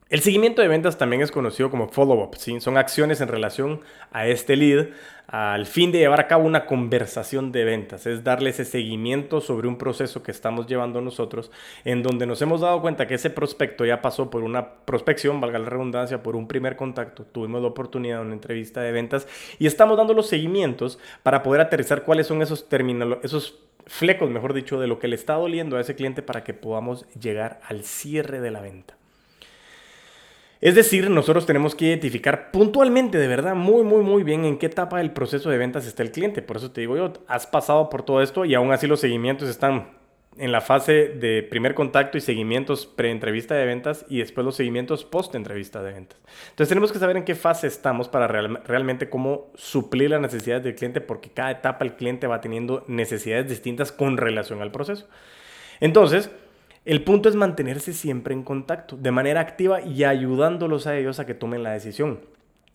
El 0.09 0.21
seguimiento 0.21 0.63
de 0.63 0.69
ventas 0.69 0.99
también 0.99 1.21
es 1.21 1.33
conocido 1.33 1.69
como 1.69 1.89
follow-up, 1.89 2.37
¿sí? 2.37 2.61
son 2.61 2.77
acciones 2.79 3.21
en 3.21 3.27
relación 3.27 3.81
a 4.13 4.29
este 4.29 4.55
lead 4.55 4.91
al 5.27 5.67
fin 5.67 5.91
de 5.91 5.99
llevar 5.99 6.21
a 6.21 6.29
cabo 6.29 6.45
una 6.45 6.65
conversación 6.65 7.51
de 7.51 7.65
ventas, 7.65 8.07
es 8.07 8.23
darle 8.23 8.51
ese 8.51 8.65
seguimiento 8.65 9.41
sobre 9.41 9.67
un 9.67 9.79
proceso 9.79 10.23
que 10.23 10.31
estamos 10.31 10.69
llevando 10.69 11.01
nosotros, 11.01 11.51
en 11.85 12.05
donde 12.05 12.25
nos 12.25 12.41
hemos 12.41 12.61
dado 12.61 12.81
cuenta 12.83 13.09
que 13.09 13.15
ese 13.15 13.31
prospecto 13.31 13.85
ya 13.85 14.01
pasó 14.01 14.31
por 14.31 14.45
una 14.45 14.75
prospección, 14.85 15.41
valga 15.41 15.59
la 15.59 15.71
redundancia, 15.71 16.23
por 16.23 16.37
un 16.37 16.47
primer 16.47 16.77
contacto, 16.77 17.25
tuvimos 17.25 17.61
la 17.61 17.67
oportunidad 17.67 18.19
de 18.19 18.27
una 18.27 18.35
entrevista 18.35 18.83
de 18.83 18.93
ventas 18.93 19.27
y 19.59 19.67
estamos 19.67 19.97
dando 19.97 20.15
los 20.15 20.29
seguimientos 20.29 21.01
para 21.25 21.43
poder 21.43 21.63
aterrizar 21.63 22.05
cuáles 22.05 22.29
son 22.29 22.43
esos 22.43 22.65
esos 23.25 23.59
flecos, 23.87 24.31
mejor 24.31 24.55
dicho, 24.55 24.79
de 24.79 24.87
lo 24.87 25.01
que 25.01 25.09
le 25.09 25.17
está 25.17 25.35
doliendo 25.35 25.77
a 25.77 25.81
ese 25.81 25.97
cliente 25.97 26.23
para 26.23 26.45
que 26.45 26.55
podamos 26.55 27.09
llegar 27.19 27.59
al 27.69 27.83
cierre 27.83 28.41
de 28.41 28.53
la 28.53 28.61
venta. 28.61 28.97
Es 30.61 30.75
decir, 30.75 31.11
nosotros 31.11 31.45
tenemos 31.45 31.75
que 31.75 31.87
identificar 31.87 32.51
puntualmente, 32.51 33.19
de 33.19 33.29
verdad, 33.29 33.55
muy, 33.55 33.85
muy, 33.85 34.03
muy 34.03 34.23
bien 34.23 34.45
en 34.45 34.59
qué 34.59 34.67
etapa 34.67 34.99
del 34.99 35.11
proceso 35.11 35.51
de 35.51 35.59
ventas 35.59 35.87
está 35.87 36.03
el 36.03 36.13
cliente. 36.13 36.43
Por 36.43 36.57
eso 36.57 36.71
te 36.71 36.81
digo 36.81 36.97
yo, 36.97 37.13
has 37.29 37.47
pasado 37.47 37.91
por 37.91 38.03
todo 38.03 38.23
esto 38.23 38.45
y 38.45 38.55
aún 38.55 38.73
así 38.73 38.87
los 38.87 39.01
seguimientos 39.01 39.49
están 39.49 39.97
en 40.39 40.53
la 40.53 40.61
fase 40.61 41.09
de 41.09 41.43
primer 41.43 41.75
contacto 41.75 42.19
y 42.19 42.21
seguimientos 42.21 42.87
pre-entrevista 42.87 43.55
de 43.55 43.65
ventas 43.65 44.05
y 44.09 44.19
después 44.19 44.45
los 44.45 44.57
seguimientos 44.57 45.05
post-entrevista 45.05 45.83
de 45.83 45.93
ventas. 45.93 46.19
Entonces 46.51 46.69
tenemos 46.69 46.93
que 46.93 46.99
saber 46.99 47.17
en 47.17 47.25
qué 47.25 47.35
fase 47.35 47.67
estamos 47.67 48.09
para 48.09 48.27
realmente 48.27 49.09
cómo 49.09 49.51
suplir 49.55 50.11
las 50.11 50.21
necesidades 50.21 50.65
del 50.65 50.75
cliente 50.75 51.01
porque 51.01 51.31
cada 51.31 51.53
etapa 51.53 51.85
el 51.85 51.95
cliente 51.95 52.27
va 52.27 52.41
teniendo 52.41 52.85
necesidades 52.87 53.49
distintas 53.49 53.93
con 53.93 54.17
relación 54.17 54.61
al 54.61 54.73
proceso. 54.73 55.09
Entonces, 55.81 56.31
El 56.87 57.03
punto 57.03 57.29
es 57.29 57.35
mantenerse 57.35 57.93
siempre 57.93 58.33
en 58.33 58.45
contacto, 58.45 58.97
de 58.97 59.11
manera 59.11 59.41
activa 59.41 59.81
y 59.81 60.05
ayudándolos 60.05 60.87
a 60.87 60.97
ellos 60.97 61.19
a 61.19 61.27
que 61.27 61.35
tomen 61.35 61.65
la 61.65 61.73
decisión. 61.73 62.21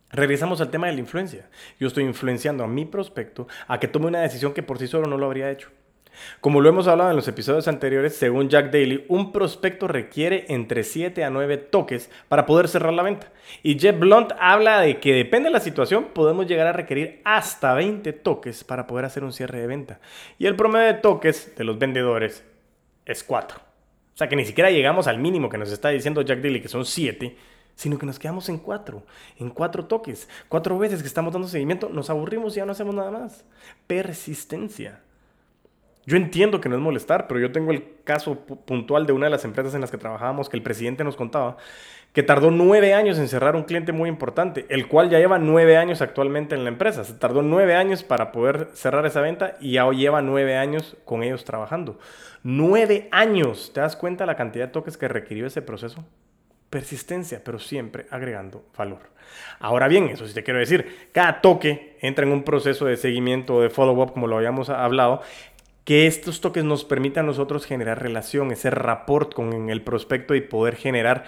Regresamos 0.10 0.60
al 0.60 0.70
tema 0.70 0.88
de 0.88 0.94
la 0.94 1.00
influencia. 1.00 1.48
Yo 1.80 1.88
estoy 1.88 2.04
influenciando 2.04 2.66
a 2.66 2.68
mi 2.68 2.84
prospecto 2.84 3.48
a 3.70 3.80
que 3.80 3.88
tome 3.88 4.08
una 4.08 4.20
decisión 4.20 4.54
que 4.54 4.64
por 4.64 4.80
sí 4.80 4.88
solo 4.88 5.08
no 5.08 5.18
lo 5.18 5.28
habría 5.28 5.50
hecho. 5.50 5.70
Como 6.42 6.60
lo 6.60 6.68
hemos 6.68 6.90
hablado 6.90 7.10
en 7.10 7.16
los 7.16 7.30
episodios 7.30 7.70
anteriores, 7.70 8.14
según 8.14 8.50
Jack 8.50 8.70
Daly, 8.70 9.06
un 9.08 9.32
prospecto 9.32 9.88
requiere 9.88 10.44
entre 10.50 10.84
7 10.84 11.24
a 11.24 11.30
9 11.30 11.56
toques 11.56 12.12
para 12.28 12.46
poder 12.46 12.68
cerrar 12.68 12.92
la 12.92 13.04
venta. 13.04 13.32
Y 13.64 13.80
Jeff 13.80 13.98
Blunt 13.98 14.34
habla 14.42 14.82
de 14.82 15.00
que 15.00 15.14
depende 15.14 15.48
de 15.48 15.54
la 15.54 15.62
situación, 15.62 16.08
podemos 16.14 16.48
llegar 16.48 16.68
a 16.68 16.74
requerir 16.74 17.22
hasta 17.24 17.74
20 17.76 18.12
toques 18.12 18.66
para 18.66 18.88
poder 18.88 19.06
hacer 19.06 19.24
un 19.24 19.32
cierre 19.32 19.62
de 19.62 19.68
venta. 19.68 20.02
Y 20.38 20.48
el 20.48 20.58
promedio 20.58 20.88
de 20.88 20.96
toques 20.96 21.56
de 21.56 21.64
los 21.64 21.80
vendedores 21.80 22.44
es 23.06 23.24
4. 23.24 23.71
Sea 24.22 24.30
que 24.30 24.36
ni 24.36 24.46
siquiera 24.46 24.70
llegamos 24.70 25.08
al 25.08 25.18
mínimo 25.18 25.50
que 25.50 25.58
nos 25.58 25.72
está 25.72 25.90
diciendo 25.90 26.22
Jack 26.22 26.42
Daly, 26.42 26.62
que 26.62 26.68
son 26.68 26.86
7, 26.86 27.36
sino 27.74 27.98
que 27.98 28.06
nos 28.06 28.20
quedamos 28.20 28.50
en 28.50 28.60
cuatro, 28.60 29.04
en 29.40 29.50
cuatro 29.50 29.86
toques, 29.86 30.30
cuatro 30.48 30.78
veces 30.78 31.02
que 31.02 31.08
estamos 31.08 31.34
dando 31.34 31.48
seguimiento, 31.48 31.90
nos 31.90 32.12
aburrimos 32.12 32.54
y 32.54 32.58
ya 32.58 32.66
no 32.68 32.74
hacemos 32.74 32.94
nada 32.94 33.10
más. 33.10 33.44
Persistencia. 33.88 35.02
Yo 36.06 36.18
entiendo 36.18 36.62
que 36.62 36.70
no 36.70 36.76
es 36.76 36.82
molestar, 36.84 37.28
pero 37.28 37.40
yo 37.40 37.52
tengo 37.52 37.72
el 37.72 37.96
caso 38.04 38.36
puntual 38.46 39.08
de 39.08 39.14
una 39.14 39.26
de 39.26 39.32
las 39.32 39.44
empresas 39.44 39.74
en 39.74 39.82
las 39.82 39.90
que 39.90 39.98
trabajábamos 39.98 40.50
que 40.50 40.58
el 40.58 40.62
presidente 40.62 41.04
nos 41.04 41.16
contaba 41.16 41.58
que 42.14 42.24
tardó 42.24 42.52
nueve 42.52 42.94
años 42.94 43.18
en 43.18 43.28
cerrar 43.28 43.56
un 43.56 43.64
cliente 43.64 43.92
muy 43.92 44.10
importante, 44.10 44.66
el 44.70 44.88
cual 44.88 45.10
ya 45.10 45.20
lleva 45.20 45.40
nueve 45.40 45.78
años 45.78 46.02
actualmente 46.02 46.56
en 46.56 46.64
la 46.64 46.70
empresa. 46.70 47.04
Se 47.04 47.14
tardó 47.14 47.42
nueve 47.42 47.76
años 47.76 48.04
para 48.04 48.32
poder 48.32 48.70
cerrar 48.74 49.06
esa 49.06 49.22
venta 49.22 49.56
y 49.62 49.74
ya 49.74 49.90
lleva 49.92 50.22
nueve 50.22 50.58
años 50.58 50.98
con 51.06 51.24
ellos 51.24 51.46
trabajando. 51.46 52.00
Nueve 52.44 53.08
años. 53.12 53.72
¿Te 53.74 53.82
das 53.82 53.96
cuenta 53.96 54.26
la 54.26 54.36
cantidad 54.36 54.66
de 54.66 54.72
toques 54.72 54.98
que 54.98 55.08
requirió 55.08 55.48
ese 55.48 55.62
proceso? 55.62 56.04
persistencia, 56.72 57.42
pero 57.44 57.60
siempre 57.60 58.08
agregando 58.10 58.64
valor. 58.76 59.02
Ahora 59.60 59.88
bien, 59.88 60.08
eso 60.08 60.26
sí 60.26 60.34
te 60.34 60.42
quiero 60.42 60.60
decir, 60.60 61.10
cada 61.12 61.42
toque 61.42 61.98
entra 62.02 62.26
en 62.26 62.32
un 62.32 62.44
proceso 62.44 62.86
de 62.86 62.98
seguimiento 62.98 63.56
o 63.56 63.62
de 63.62 63.70
follow-up, 63.70 64.14
como 64.14 64.26
lo 64.26 64.38
habíamos 64.38 64.70
hablado, 64.70 65.22
que 65.84 66.08
estos 66.08 66.42
toques 66.42 66.64
nos 66.64 66.86
permitan 66.86 67.26
a 67.26 67.28
nosotros 67.28 67.66
generar 67.66 68.02
relación, 68.02 68.52
ese 68.52 68.70
rapport 68.72 69.34
con 69.34 69.70
el 69.70 69.82
prospecto 69.82 70.34
y 70.34 70.42
poder 70.42 70.76
generar 70.78 71.26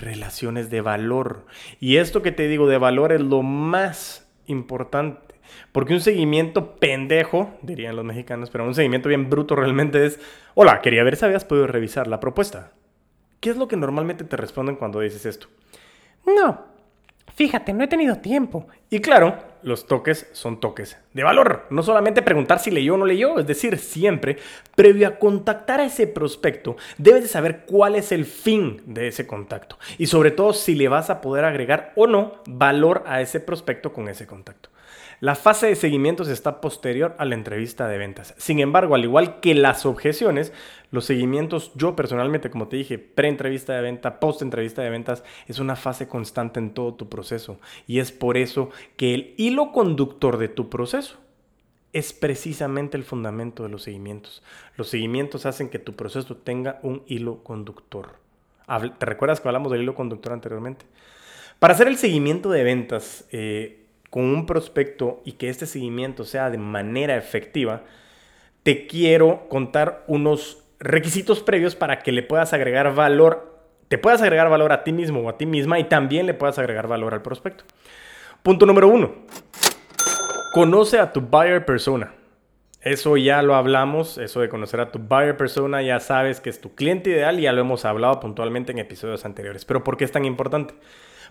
relaciones 0.00 0.70
de 0.70 0.80
valor. 0.80 1.46
Y 1.80 1.96
esto 1.96 2.22
que 2.22 2.32
te 2.32 2.48
digo 2.48 2.66
de 2.68 2.78
valor 2.78 3.12
es 3.12 3.20
lo 3.20 3.42
más 3.42 4.28
importante. 4.46 5.36
Porque 5.72 5.94
un 5.94 6.00
seguimiento 6.00 6.76
pendejo, 6.76 7.54
dirían 7.62 7.96
los 7.96 8.04
mexicanos, 8.04 8.50
pero 8.50 8.64
un 8.64 8.74
seguimiento 8.74 9.08
bien 9.08 9.30
bruto 9.30 9.54
realmente 9.54 10.04
es, 10.04 10.20
hola, 10.54 10.80
quería 10.80 11.04
ver 11.04 11.16
si 11.16 11.24
habías 11.24 11.44
podido 11.44 11.66
revisar 11.66 12.06
la 12.06 12.20
propuesta. 12.20 12.72
¿Qué 13.40 13.50
es 13.50 13.56
lo 13.56 13.68
que 13.68 13.76
normalmente 13.76 14.24
te 14.24 14.36
responden 14.36 14.76
cuando 14.76 15.00
dices 15.00 15.26
esto? 15.26 15.48
No, 16.26 16.64
fíjate, 17.34 17.72
no 17.72 17.84
he 17.84 17.88
tenido 17.88 18.16
tiempo. 18.18 18.66
Y 18.90 19.00
claro, 19.00 19.36
los 19.66 19.88
toques 19.88 20.28
son 20.32 20.60
toques 20.60 20.96
de 21.12 21.24
valor. 21.24 21.66
No 21.70 21.82
solamente 21.82 22.22
preguntar 22.22 22.60
si 22.60 22.70
leyó 22.70 22.94
o 22.94 22.98
no 22.98 23.04
leyó, 23.04 23.40
es 23.40 23.48
decir, 23.48 23.78
siempre, 23.78 24.38
previo 24.76 25.08
a 25.08 25.18
contactar 25.18 25.80
a 25.80 25.86
ese 25.86 26.06
prospecto, 26.06 26.76
debes 26.98 27.22
de 27.24 27.28
saber 27.28 27.64
cuál 27.66 27.96
es 27.96 28.12
el 28.12 28.26
fin 28.26 28.80
de 28.86 29.08
ese 29.08 29.26
contacto. 29.26 29.76
Y 29.98 30.06
sobre 30.06 30.30
todo 30.30 30.52
si 30.52 30.76
le 30.76 30.86
vas 30.86 31.10
a 31.10 31.20
poder 31.20 31.44
agregar 31.44 31.92
o 31.96 32.06
no 32.06 32.42
valor 32.46 33.02
a 33.06 33.20
ese 33.20 33.40
prospecto 33.40 33.92
con 33.92 34.08
ese 34.08 34.24
contacto. 34.24 34.68
La 35.20 35.34
fase 35.34 35.66
de 35.66 35.76
seguimientos 35.76 36.28
está 36.28 36.60
posterior 36.60 37.16
a 37.18 37.24
la 37.24 37.34
entrevista 37.34 37.88
de 37.88 37.96
ventas. 37.96 38.34
Sin 38.36 38.60
embargo, 38.60 38.94
al 38.94 39.04
igual 39.04 39.40
que 39.40 39.54
las 39.54 39.86
objeciones, 39.86 40.52
los 40.90 41.06
seguimientos, 41.06 41.72
yo 41.74 41.96
personalmente, 41.96 42.50
como 42.50 42.68
te 42.68 42.76
dije, 42.76 42.98
pre-entrevista 42.98 43.72
de 43.74 43.80
venta, 43.80 44.20
post-entrevista 44.20 44.82
de 44.82 44.90
ventas, 44.90 45.24
es 45.46 45.58
una 45.58 45.74
fase 45.74 46.06
constante 46.06 46.60
en 46.60 46.74
todo 46.74 46.94
tu 46.94 47.08
proceso. 47.08 47.58
Y 47.86 48.00
es 48.00 48.12
por 48.12 48.36
eso 48.36 48.68
que 48.96 49.14
el 49.14 49.34
hilo 49.38 49.72
conductor 49.72 50.36
de 50.36 50.48
tu 50.48 50.68
proceso 50.68 51.16
es 51.94 52.12
precisamente 52.12 52.98
el 52.98 53.04
fundamento 53.04 53.62
de 53.62 53.70
los 53.70 53.84
seguimientos. 53.84 54.42
Los 54.76 54.88
seguimientos 54.88 55.46
hacen 55.46 55.70
que 55.70 55.78
tu 55.78 55.96
proceso 55.96 56.36
tenga 56.36 56.78
un 56.82 57.02
hilo 57.06 57.42
conductor. 57.42 58.16
¿Te 58.98 59.06
recuerdas 59.06 59.40
que 59.40 59.48
hablamos 59.48 59.72
del 59.72 59.82
hilo 59.82 59.94
conductor 59.94 60.34
anteriormente? 60.34 60.84
Para 61.58 61.72
hacer 61.72 61.88
el 61.88 61.96
seguimiento 61.96 62.50
de 62.50 62.64
ventas, 62.64 63.24
eh, 63.32 63.85
con 64.16 64.24
un 64.24 64.46
prospecto 64.46 65.20
y 65.26 65.32
que 65.32 65.50
este 65.50 65.66
seguimiento 65.66 66.24
sea 66.24 66.48
de 66.48 66.56
manera 66.56 67.18
efectiva, 67.18 67.82
te 68.62 68.86
quiero 68.86 69.46
contar 69.50 70.04
unos 70.06 70.64
requisitos 70.78 71.40
previos 71.40 71.76
para 71.76 71.98
que 71.98 72.12
le 72.12 72.22
puedas 72.22 72.54
agregar 72.54 72.94
valor, 72.94 73.60
te 73.88 73.98
puedas 73.98 74.22
agregar 74.22 74.48
valor 74.48 74.72
a 74.72 74.84
ti 74.84 74.92
mismo 74.94 75.20
o 75.20 75.28
a 75.28 75.36
ti 75.36 75.44
misma 75.44 75.78
y 75.78 75.84
también 75.84 76.24
le 76.24 76.32
puedas 76.32 76.58
agregar 76.58 76.88
valor 76.88 77.12
al 77.12 77.20
prospecto. 77.20 77.64
Punto 78.42 78.64
número 78.64 78.88
uno. 78.88 79.16
Conoce 80.54 80.98
a 80.98 81.12
tu 81.12 81.20
buyer 81.20 81.66
persona. 81.66 82.14
Eso 82.80 83.18
ya 83.18 83.42
lo 83.42 83.54
hablamos, 83.54 84.16
eso 84.16 84.40
de 84.40 84.48
conocer 84.48 84.80
a 84.80 84.92
tu 84.92 84.98
buyer 84.98 85.36
persona, 85.36 85.82
ya 85.82 86.00
sabes 86.00 86.40
que 86.40 86.48
es 86.48 86.58
tu 86.62 86.74
cliente 86.74 87.10
ideal 87.10 87.38
ya 87.38 87.52
lo 87.52 87.60
hemos 87.60 87.84
hablado 87.84 88.18
puntualmente 88.20 88.72
en 88.72 88.78
episodios 88.78 89.26
anteriores. 89.26 89.66
Pero 89.66 89.84
¿por 89.84 89.98
qué 89.98 90.04
es 90.04 90.12
tan 90.12 90.24
importante? 90.24 90.72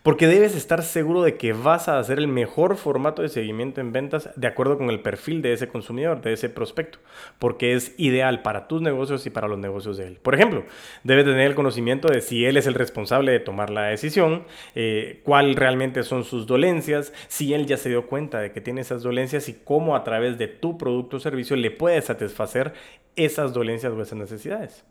Porque 0.06 0.28
debes 0.28 0.56
estar 0.56 0.84
seguro 0.84 1.24
de 1.24 1.36
que 1.36 1.54
vas 1.54 1.88
a 1.88 1.98
hacer 1.98 2.20
el 2.20 2.28
mejor 2.28 2.78
formato 2.78 3.24
de 3.24 3.28
seguimiento 3.28 3.82
en 3.82 3.92
ventas 3.92 4.30
de 4.36 4.46
acuerdo 4.46 4.78
con 4.78 4.92
el 4.92 5.00
perfil 5.00 5.42
de 5.42 5.52
ese 5.52 5.68
consumidor, 5.68 6.22
de 6.22 6.32
ese 6.32 6.48
prospecto, 6.48 7.00
porque 7.40 7.74
es 7.74 7.96
ideal 7.98 8.44
para 8.44 8.68
tus 8.68 8.84
negocios 8.84 9.26
y 9.26 9.32
para 9.32 9.48
los 9.48 9.58
negocios 9.58 9.98
de 9.98 10.06
él. 10.06 10.20
Por 10.22 10.36
ejemplo, 10.36 10.64
debes 11.04 11.26
tener 11.26 11.48
el 11.48 11.56
conocimiento 11.56 12.08
de 12.08 12.22
si 12.22 12.46
él 12.46 12.56
es 12.56 12.68
el 12.68 12.76
responsable 12.76 13.32
de 13.32 13.40
tomar 13.40 13.72
la 13.72 13.86
decisión, 13.86 14.44
eh, 14.76 15.22
cuál 15.24 15.56
realmente 15.56 16.04
son 16.04 16.24
sus 16.24 16.46
dolencias, 16.46 17.12
si 17.28 17.56
él 17.56 17.66
ya 17.66 17.78
se 17.78 17.90
dio 17.90 18.06
cuenta 18.06 18.40
de 18.42 18.52
que 18.52 18.62
tiene 18.62 18.82
esas 18.82 19.02
dolencias 19.02 19.50
y 19.50 19.54
cómo 19.54 19.96
a 19.96 20.04
través 20.04 20.38
de 20.38 20.48
tu 20.48 20.78
producto 20.78 21.18
o 21.18 21.20
servicio 21.20 21.56
le 21.56 21.72
puedes 21.72 22.06
satisfacer 22.06 22.74
esas 23.16 23.54
dolencias 23.54 23.92
o 23.92 24.00
esas 24.00 24.20
necesidades. 24.20 24.86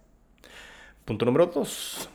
Punto 1.04 1.24
número 1.24 1.46
dos. 1.46 2.10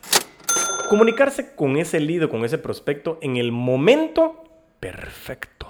Comunicarse 0.89 1.53
con 1.53 1.77
ese 1.77 1.99
lead 1.99 2.29
con 2.29 2.43
ese 2.43 2.57
prospecto 2.57 3.19
en 3.21 3.37
el 3.37 3.51
momento 3.51 4.43
perfecto. 4.79 5.67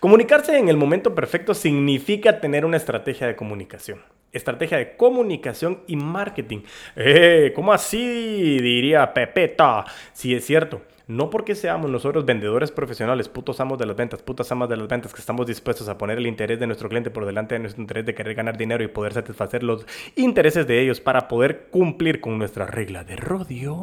Comunicarse 0.00 0.56
en 0.56 0.68
el 0.70 0.78
momento 0.78 1.14
perfecto 1.14 1.52
significa 1.52 2.40
tener 2.40 2.64
una 2.64 2.78
estrategia 2.78 3.26
de 3.26 3.36
comunicación. 3.36 4.00
Estrategia 4.32 4.78
de 4.78 4.96
comunicación 4.96 5.80
y 5.86 5.96
marketing. 5.96 6.60
Eh, 6.96 7.52
¿Cómo 7.54 7.72
así? 7.72 8.58
Diría 8.60 9.12
Pepeta. 9.12 9.84
Sí, 10.12 10.34
es 10.34 10.46
cierto. 10.46 10.82
No 11.08 11.28
porque 11.28 11.56
seamos 11.56 11.90
nosotros 11.90 12.24
vendedores 12.24 12.70
profesionales, 12.70 13.28
putos 13.28 13.58
amos 13.58 13.80
de 13.80 13.86
las 13.86 13.96
ventas, 13.96 14.22
putas 14.22 14.52
amas 14.52 14.68
de 14.68 14.76
las 14.76 14.86
ventas, 14.86 15.12
que 15.12 15.18
estamos 15.18 15.44
dispuestos 15.44 15.88
a 15.88 15.98
poner 15.98 16.18
el 16.18 16.28
interés 16.28 16.60
de 16.60 16.68
nuestro 16.68 16.88
cliente 16.88 17.10
por 17.10 17.26
delante 17.26 17.56
de 17.56 17.58
nuestro 17.58 17.82
interés 17.82 18.06
de 18.06 18.14
querer 18.14 18.36
ganar 18.36 18.56
dinero 18.56 18.84
y 18.84 18.86
poder 18.86 19.12
satisfacer 19.12 19.64
los 19.64 19.84
intereses 20.14 20.68
de 20.68 20.80
ellos 20.80 21.00
para 21.00 21.26
poder 21.26 21.66
cumplir 21.72 22.20
con 22.20 22.38
nuestra 22.38 22.64
regla 22.66 23.02
de 23.02 23.16
rodio. 23.16 23.80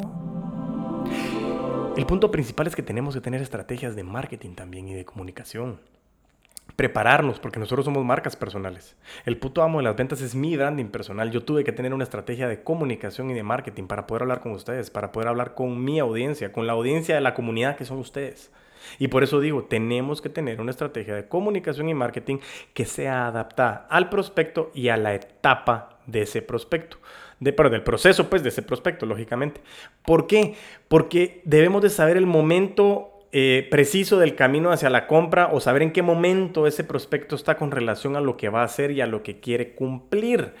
El 1.98 2.06
punto 2.06 2.30
principal 2.30 2.66
es 2.66 2.74
que 2.74 2.82
tenemos 2.82 3.14
que 3.14 3.20
tener 3.20 3.42
estrategias 3.42 3.94
de 3.94 4.04
marketing 4.04 4.54
también 4.54 4.88
y 4.88 4.94
de 4.94 5.04
comunicación 5.04 5.80
prepararnos, 6.76 7.40
porque 7.40 7.58
nosotros 7.58 7.84
somos 7.84 8.04
marcas 8.04 8.36
personales. 8.36 8.96
El 9.24 9.36
puto 9.36 9.62
amo 9.62 9.78
de 9.78 9.84
las 9.84 9.96
ventas 9.96 10.20
es 10.20 10.34
mi 10.34 10.56
branding 10.56 10.86
personal. 10.86 11.30
Yo 11.30 11.42
tuve 11.42 11.64
que 11.64 11.72
tener 11.72 11.92
una 11.92 12.04
estrategia 12.04 12.48
de 12.48 12.62
comunicación 12.62 13.30
y 13.30 13.34
de 13.34 13.42
marketing 13.42 13.84
para 13.84 14.06
poder 14.06 14.22
hablar 14.22 14.40
con 14.40 14.52
ustedes, 14.52 14.90
para 14.90 15.12
poder 15.12 15.28
hablar 15.28 15.54
con 15.54 15.82
mi 15.82 15.98
audiencia, 15.98 16.52
con 16.52 16.66
la 16.66 16.74
audiencia 16.74 17.14
de 17.14 17.20
la 17.20 17.34
comunidad 17.34 17.76
que 17.76 17.84
son 17.84 17.98
ustedes. 17.98 18.52
Y 18.98 19.08
por 19.08 19.22
eso 19.22 19.40
digo, 19.40 19.64
tenemos 19.64 20.22
que 20.22 20.28
tener 20.28 20.60
una 20.60 20.70
estrategia 20.70 21.14
de 21.14 21.28
comunicación 21.28 21.88
y 21.88 21.94
marketing 21.94 22.38
que 22.74 22.84
sea 22.84 23.26
adaptada 23.26 23.86
al 23.90 24.08
prospecto 24.08 24.70
y 24.74 24.88
a 24.88 24.96
la 24.96 25.14
etapa 25.14 25.98
de 26.06 26.22
ese 26.22 26.42
prospecto. 26.42 26.98
De, 27.40 27.52
pero 27.52 27.70
del 27.70 27.82
proceso, 27.82 28.28
pues, 28.28 28.42
de 28.42 28.48
ese 28.48 28.62
prospecto, 28.62 29.06
lógicamente. 29.06 29.60
¿Por 30.04 30.26
qué? 30.26 30.54
Porque 30.88 31.40
debemos 31.44 31.82
de 31.82 31.90
saber 31.90 32.16
el 32.16 32.26
momento 32.26 33.17
eh, 33.32 33.66
preciso 33.70 34.18
del 34.18 34.34
camino 34.34 34.72
hacia 34.72 34.90
la 34.90 35.06
compra 35.06 35.50
o 35.52 35.60
saber 35.60 35.82
en 35.82 35.92
qué 35.92 36.02
momento 36.02 36.66
ese 36.66 36.84
prospecto 36.84 37.36
está 37.36 37.56
con 37.56 37.70
relación 37.70 38.16
a 38.16 38.20
lo 38.20 38.36
que 38.36 38.48
va 38.48 38.62
a 38.62 38.64
hacer 38.64 38.90
y 38.90 39.00
a 39.00 39.06
lo 39.06 39.22
que 39.22 39.40
quiere 39.40 39.74
cumplir. 39.74 40.54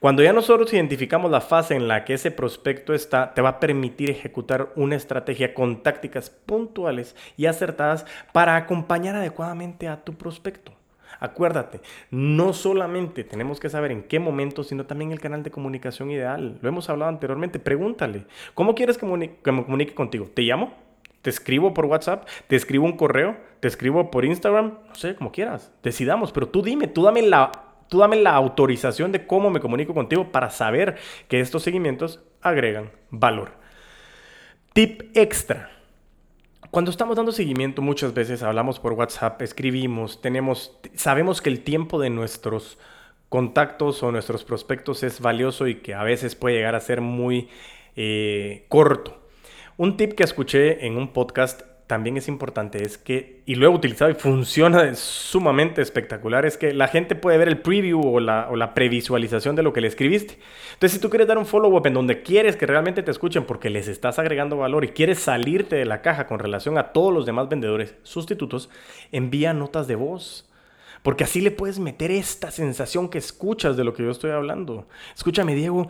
Cuando 0.00 0.22
ya 0.22 0.32
nosotros 0.32 0.72
identificamos 0.72 1.30
la 1.30 1.40
fase 1.40 1.74
en 1.74 1.88
la 1.88 2.04
que 2.04 2.14
ese 2.14 2.30
prospecto 2.30 2.94
está, 2.94 3.34
te 3.34 3.42
va 3.42 3.48
a 3.48 3.60
permitir 3.60 4.10
ejecutar 4.10 4.72
una 4.76 4.94
estrategia 4.94 5.54
con 5.54 5.82
tácticas 5.82 6.30
puntuales 6.30 7.16
y 7.36 7.46
acertadas 7.46 8.06
para 8.32 8.54
acompañar 8.54 9.16
adecuadamente 9.16 9.88
a 9.88 10.04
tu 10.04 10.14
prospecto. 10.14 10.72
Acuérdate, 11.20 11.80
no 12.12 12.52
solamente 12.52 13.24
tenemos 13.24 13.58
que 13.58 13.70
saber 13.70 13.90
en 13.90 14.04
qué 14.04 14.20
momento, 14.20 14.62
sino 14.62 14.86
también 14.86 15.10
el 15.10 15.20
canal 15.20 15.42
de 15.42 15.50
comunicación 15.50 16.12
ideal. 16.12 16.58
Lo 16.62 16.68
hemos 16.68 16.88
hablado 16.88 17.10
anteriormente. 17.10 17.58
Pregúntale, 17.58 18.24
¿cómo 18.54 18.76
quieres 18.76 18.98
que 18.98 19.06
me 19.06 19.36
comunique 19.42 19.94
contigo? 19.94 20.30
¿Te 20.32 20.42
llamo? 20.42 20.87
Te 21.28 21.30
escribo 21.30 21.74
por 21.74 21.84
WhatsApp, 21.84 22.26
te 22.46 22.56
escribo 22.56 22.86
un 22.86 22.96
correo, 22.96 23.36
te 23.60 23.68
escribo 23.68 24.10
por 24.10 24.24
Instagram, 24.24 24.78
no 24.88 24.94
sé, 24.94 25.14
como 25.14 25.30
quieras. 25.30 25.70
Decidamos, 25.82 26.32
pero 26.32 26.48
tú 26.48 26.62
dime, 26.62 26.86
tú 26.86 27.02
dame 27.02 27.20
la 27.20 27.52
Tú 27.88 27.98
dame 27.98 28.16
la 28.16 28.34
autorización 28.34 29.12
de 29.12 29.26
cómo 29.26 29.50
me 29.50 29.60
comunico 29.60 29.94
contigo 29.94 30.30
para 30.30 30.50
saber 30.50 30.96
que 31.26 31.40
estos 31.40 31.62
seguimientos 31.62 32.22
agregan 32.42 32.90
valor. 33.10 33.52
Tip 34.74 35.16
extra. 35.16 35.70
Cuando 36.70 36.90
estamos 36.90 37.16
dando 37.16 37.32
seguimiento 37.32 37.80
muchas 37.80 38.12
veces 38.12 38.42
hablamos 38.42 38.78
por 38.78 38.92
WhatsApp, 38.92 39.40
escribimos, 39.40 40.20
tenemos, 40.20 40.78
sabemos 40.94 41.40
que 41.40 41.48
el 41.48 41.64
tiempo 41.64 41.98
de 41.98 42.10
nuestros 42.10 42.78
contactos 43.30 44.02
o 44.02 44.12
nuestros 44.12 44.44
prospectos 44.44 45.02
es 45.02 45.20
valioso 45.20 45.66
y 45.66 45.76
que 45.76 45.94
a 45.94 46.02
veces 46.02 46.34
puede 46.34 46.56
llegar 46.56 46.74
a 46.74 46.80
ser 46.80 47.00
muy 47.00 47.48
eh, 47.96 48.66
corto. 48.68 49.18
Un 49.78 49.96
tip 49.96 50.14
que 50.14 50.24
escuché 50.24 50.84
en 50.86 50.96
un 50.96 51.12
podcast 51.12 51.62
también 51.86 52.16
es 52.16 52.26
importante 52.26 52.82
es 52.82 52.98
que, 52.98 53.42
y 53.46 53.54
lo 53.54 53.64
he 53.64 53.68
utilizado 53.68 54.10
y 54.10 54.14
funciona 54.14 54.92
sumamente 54.96 55.82
espectacular, 55.82 56.44
es 56.44 56.56
que 56.56 56.74
la 56.74 56.88
gente 56.88 57.14
puede 57.14 57.38
ver 57.38 57.46
el 57.46 57.60
preview 57.60 58.00
o 58.04 58.18
la, 58.18 58.48
o 58.50 58.56
la 58.56 58.74
previsualización 58.74 59.54
de 59.54 59.62
lo 59.62 59.72
que 59.72 59.80
le 59.80 59.86
escribiste. 59.86 60.36
Entonces, 60.72 60.94
si 60.94 60.98
tú 60.98 61.08
quieres 61.10 61.28
dar 61.28 61.38
un 61.38 61.46
follow-up 61.46 61.86
en 61.86 61.94
donde 61.94 62.22
quieres 62.22 62.56
que 62.56 62.66
realmente 62.66 63.04
te 63.04 63.12
escuchen 63.12 63.44
porque 63.44 63.70
les 63.70 63.86
estás 63.86 64.18
agregando 64.18 64.56
valor 64.56 64.84
y 64.84 64.88
quieres 64.88 65.20
salirte 65.20 65.76
de 65.76 65.84
la 65.84 66.02
caja 66.02 66.26
con 66.26 66.40
relación 66.40 66.76
a 66.76 66.92
todos 66.92 67.14
los 67.14 67.24
demás 67.24 67.48
vendedores 67.48 67.94
sustitutos, 68.02 68.70
envía 69.12 69.54
notas 69.54 69.86
de 69.86 69.94
voz. 69.94 70.50
Porque 71.04 71.22
así 71.22 71.40
le 71.40 71.52
puedes 71.52 71.78
meter 71.78 72.10
esta 72.10 72.50
sensación 72.50 73.08
que 73.08 73.18
escuchas 73.18 73.76
de 73.76 73.84
lo 73.84 73.94
que 73.94 74.02
yo 74.02 74.10
estoy 74.10 74.32
hablando. 74.32 74.88
Escúchame, 75.14 75.54
Diego. 75.54 75.86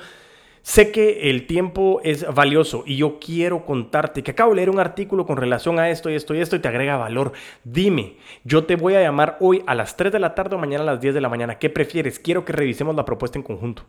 Sé 0.69 0.93
que 0.93 1.31
el 1.31 1.47
tiempo 1.47 2.03
es 2.05 2.27
valioso 2.35 2.83
y 2.85 2.97
yo 2.97 3.19
quiero 3.19 3.65
contarte 3.65 4.23
que 4.23 4.33
acabo 4.33 4.51
de 4.51 4.57
leer 4.57 4.69
un 4.69 4.79
artículo 4.79 5.25
con 5.25 5.39
relación 5.39 5.79
a 5.79 5.89
esto 5.89 6.11
y 6.11 6.15
esto 6.15 6.35
y 6.35 6.43
esto 6.43 6.57
y 6.57 6.59
te 6.59 6.69
agrega 6.69 6.99
valor. 6.99 7.33
Dime, 7.65 8.19
yo 8.45 8.65
te 8.65 8.77
voy 8.77 8.95
a 8.95 9.01
llamar 9.01 9.39
hoy 9.41 9.65
a 9.67 9.75
las 9.75 9.97
3 9.97 10.13
de 10.13 10.19
la 10.19 10.35
tarde 10.35 10.57
o 10.57 10.59
mañana 10.59 10.83
a 10.83 10.87
las 10.87 11.01
10 11.01 11.15
de 11.15 11.23
la 11.23 11.31
mañana. 11.31 11.59
¿Qué 11.59 11.71
prefieres? 11.71 12.19
Quiero 12.19 12.45
que 12.45 12.53
revisemos 12.53 12.95
la 12.95 13.07
propuesta 13.07 13.39
en 13.39 13.45
conjunto. 13.45 13.87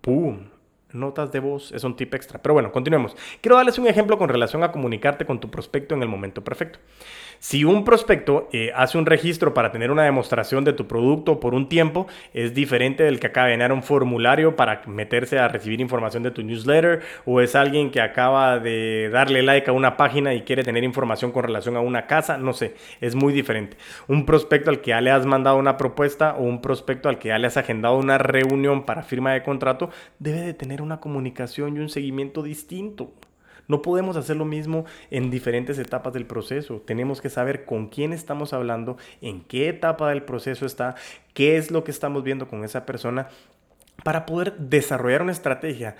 ¡Pum! 0.00 0.48
Notas 0.92 1.30
de 1.30 1.40
voz 1.40 1.72
es 1.72 1.84
un 1.84 1.94
tip 1.94 2.14
extra. 2.14 2.40
Pero 2.40 2.54
bueno, 2.54 2.72
continuemos. 2.72 3.14
Quiero 3.42 3.56
darles 3.56 3.78
un 3.78 3.86
ejemplo 3.86 4.16
con 4.16 4.30
relación 4.30 4.64
a 4.64 4.72
comunicarte 4.72 5.26
con 5.26 5.38
tu 5.38 5.50
prospecto 5.50 5.94
en 5.94 6.02
el 6.02 6.08
momento 6.08 6.42
perfecto. 6.42 6.78
Si 7.40 7.64
un 7.64 7.84
prospecto 7.84 8.48
eh, 8.52 8.72
hace 8.74 8.98
un 8.98 9.06
registro 9.06 9.54
para 9.54 9.70
tener 9.70 9.92
una 9.92 10.02
demostración 10.02 10.64
de 10.64 10.72
tu 10.72 10.88
producto 10.88 11.38
por 11.38 11.54
un 11.54 11.68
tiempo, 11.68 12.08
es 12.34 12.52
diferente 12.52 13.04
del 13.04 13.20
que 13.20 13.28
acaba 13.28 13.46
de 13.46 13.52
llenar 13.52 13.72
un 13.72 13.84
formulario 13.84 14.56
para 14.56 14.82
meterse 14.86 15.38
a 15.38 15.46
recibir 15.46 15.80
información 15.80 16.24
de 16.24 16.32
tu 16.32 16.42
newsletter, 16.42 17.00
o 17.24 17.40
es 17.40 17.54
alguien 17.54 17.92
que 17.92 18.00
acaba 18.00 18.58
de 18.58 19.08
darle 19.12 19.42
like 19.42 19.70
a 19.70 19.72
una 19.72 19.96
página 19.96 20.34
y 20.34 20.42
quiere 20.42 20.64
tener 20.64 20.82
información 20.82 21.30
con 21.30 21.44
relación 21.44 21.76
a 21.76 21.80
una 21.80 22.08
casa, 22.08 22.38
no 22.38 22.52
sé, 22.52 22.74
es 23.00 23.14
muy 23.14 23.32
diferente. 23.32 23.76
Un 24.08 24.26
prospecto 24.26 24.70
al 24.70 24.80
que 24.80 24.90
ya 24.90 25.00
le 25.00 25.12
has 25.12 25.24
mandado 25.24 25.58
una 25.58 25.76
propuesta 25.76 26.34
o 26.34 26.42
un 26.42 26.60
prospecto 26.60 27.08
al 27.08 27.20
que 27.20 27.28
ya 27.28 27.38
le 27.38 27.46
has 27.46 27.56
agendado 27.56 27.98
una 27.98 28.18
reunión 28.18 28.84
para 28.84 29.04
firma 29.04 29.32
de 29.32 29.44
contrato, 29.44 29.90
debe 30.18 30.40
de 30.40 30.54
tener 30.54 30.82
una 30.82 30.98
comunicación 30.98 31.76
y 31.76 31.80
un 31.80 31.88
seguimiento 31.88 32.42
distinto. 32.42 33.12
No 33.68 33.82
podemos 33.82 34.16
hacer 34.16 34.36
lo 34.36 34.44
mismo 34.44 34.86
en 35.10 35.30
diferentes 35.30 35.78
etapas 35.78 36.12
del 36.12 36.26
proceso. 36.26 36.82
Tenemos 36.84 37.20
que 37.20 37.30
saber 37.30 37.64
con 37.64 37.88
quién 37.88 38.12
estamos 38.12 38.52
hablando, 38.52 38.96
en 39.20 39.42
qué 39.42 39.68
etapa 39.68 40.08
del 40.08 40.22
proceso 40.22 40.66
está, 40.66 40.96
qué 41.34 41.56
es 41.56 41.70
lo 41.70 41.84
que 41.84 41.90
estamos 41.90 42.24
viendo 42.24 42.48
con 42.48 42.64
esa 42.64 42.86
persona, 42.86 43.28
para 44.02 44.26
poder 44.26 44.56
desarrollar 44.56 45.22
una 45.22 45.32
estrategia 45.32 45.96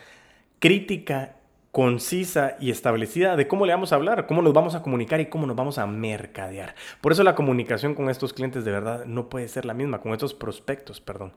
crítica 0.58 1.36
concisa 1.72 2.56
y 2.58 2.70
establecida 2.70 3.36
de 3.36 3.46
cómo 3.46 3.66
le 3.66 3.72
vamos 3.72 3.92
a 3.92 3.96
hablar, 3.96 4.26
cómo 4.26 4.42
nos 4.42 4.52
vamos 4.52 4.74
a 4.74 4.82
comunicar 4.82 5.20
y 5.20 5.26
cómo 5.26 5.46
nos 5.46 5.54
vamos 5.54 5.78
a 5.78 5.86
mercadear. 5.86 6.74
Por 7.00 7.12
eso 7.12 7.22
la 7.22 7.34
comunicación 7.34 7.94
con 7.94 8.08
estos 8.08 8.32
clientes 8.32 8.64
de 8.64 8.72
verdad 8.72 9.04
no 9.04 9.28
puede 9.28 9.48
ser 9.48 9.64
la 9.64 9.74
misma, 9.74 10.00
con 10.00 10.12
estos 10.12 10.34
prospectos, 10.34 11.00
perdón. 11.00 11.34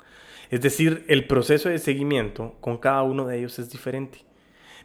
Es 0.49 0.61
decir, 0.61 1.05
el 1.07 1.27
proceso 1.27 1.69
de 1.69 1.77
seguimiento 1.77 2.55
con 2.61 2.77
cada 2.77 3.03
uno 3.03 3.27
de 3.27 3.39
ellos 3.39 3.59
es 3.59 3.69
diferente. 3.69 4.19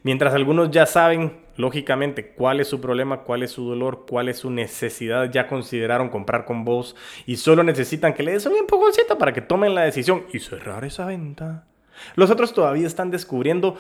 Mientras 0.03 0.35
algunos 0.35 0.71
ya 0.71 0.87
saben, 0.87 1.39
lógicamente, 1.57 2.29
cuál 2.29 2.61
es 2.61 2.69
su 2.69 2.81
problema, 2.81 3.23
cuál 3.23 3.43
es 3.43 3.51
su 3.51 3.69
dolor, 3.69 4.07
cuál 4.09 4.29
es 4.29 4.39
su 4.39 4.51
necesidad, 4.51 5.31
ya 5.31 5.49
consideraron 5.49 6.09
comprar 6.09 6.45
con 6.45 6.65
vos 6.65 6.97
y 7.27 7.37
solo 7.37 7.63
necesitan 7.63 8.15
que 8.15 8.23
le 8.23 8.33
des 8.33 8.47
un 8.47 8.57
empujoncito 8.57 9.19
para 9.19 9.33
que 9.33 9.41
tomen 9.41 9.75
la 9.75 9.83
decisión 9.83 10.25
y 10.33 10.39
cerrar 10.39 10.85
esa 10.85 11.07
venta. 11.07 11.67
Los 12.15 12.31
otros 12.31 12.53
todavía 12.53 12.87
están 12.87 13.11
descubriendo 13.11 13.77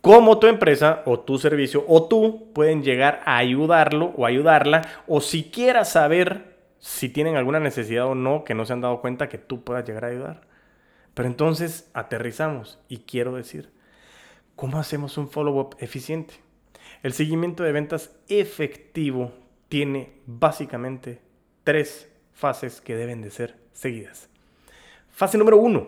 cómo 0.00 0.38
tu 0.38 0.46
empresa 0.46 1.02
o 1.06 1.20
tu 1.20 1.38
servicio 1.38 1.84
o 1.88 2.06
tú 2.08 2.52
pueden 2.52 2.82
llegar 2.82 3.20
a 3.24 3.38
ayudarlo 3.38 4.12
o 4.16 4.26
ayudarla 4.26 4.82
o 5.06 5.20
siquiera 5.20 5.84
saber 5.84 6.56
si 6.78 7.08
tienen 7.08 7.36
alguna 7.36 7.58
necesidad 7.58 8.06
o 8.06 8.14
no 8.14 8.44
que 8.44 8.54
no 8.54 8.64
se 8.64 8.72
han 8.72 8.80
dado 8.80 9.00
cuenta 9.00 9.28
que 9.28 9.38
tú 9.38 9.64
puedas 9.64 9.84
llegar 9.84 10.04
a 10.04 10.08
ayudar. 10.08 10.40
Pero 11.14 11.28
entonces 11.28 11.90
aterrizamos 11.94 12.78
y 12.88 12.98
quiero 12.98 13.34
decir, 13.34 13.70
¿Cómo 14.58 14.80
hacemos 14.80 15.16
un 15.18 15.28
follow-up 15.28 15.76
eficiente? 15.78 16.34
El 17.04 17.12
seguimiento 17.12 17.62
de 17.62 17.70
ventas 17.70 18.10
efectivo 18.28 19.32
tiene 19.68 20.14
básicamente 20.26 21.20
tres 21.62 22.08
fases 22.32 22.80
que 22.80 22.96
deben 22.96 23.22
de 23.22 23.30
ser 23.30 23.54
seguidas. 23.72 24.28
Fase 25.10 25.38
número 25.38 25.58
uno, 25.58 25.86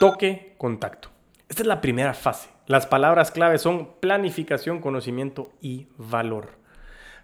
toque 0.00 0.54
contacto. 0.58 1.10
Esta 1.48 1.62
es 1.62 1.68
la 1.68 1.80
primera 1.80 2.14
fase. 2.14 2.48
Las 2.66 2.88
palabras 2.88 3.30
clave 3.30 3.58
son 3.58 3.92
planificación, 4.00 4.80
conocimiento 4.80 5.52
y 5.60 5.86
valor. 5.98 6.48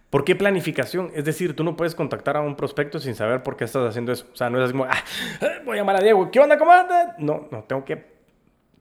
¿Por 0.09 0.23
qué 0.23 0.37
planificación? 0.37 1.11
Es 1.17 1.25
decir, 1.25 1.57
tú 1.57 1.65
no 1.65 1.77
puedes 1.77 1.97
contactar 1.97 2.37
a 2.37 2.43
un 2.43 2.55
prospecto 2.55 3.01
sin 3.01 3.17
saber 3.17 3.43
por 3.43 3.57
qué 3.57 3.65
estás 3.65 3.89
haciendo 3.89 4.13
eso. 4.13 4.27
O 4.33 4.37
sea, 4.37 4.51
no 4.51 4.65
es 4.65 4.71
como, 4.71 4.85
ah, 4.85 5.03
voy 5.65 5.79
a 5.79 5.81
llamar 5.81 5.97
a 5.97 6.01
Diego, 6.01 6.31
¿qué 6.31 6.39
onda, 6.39 6.57
cómo 6.57 6.71
anda? 6.71 7.17
No, 7.19 7.49
no, 7.51 7.65
tengo 7.65 7.85
que 7.85 8.16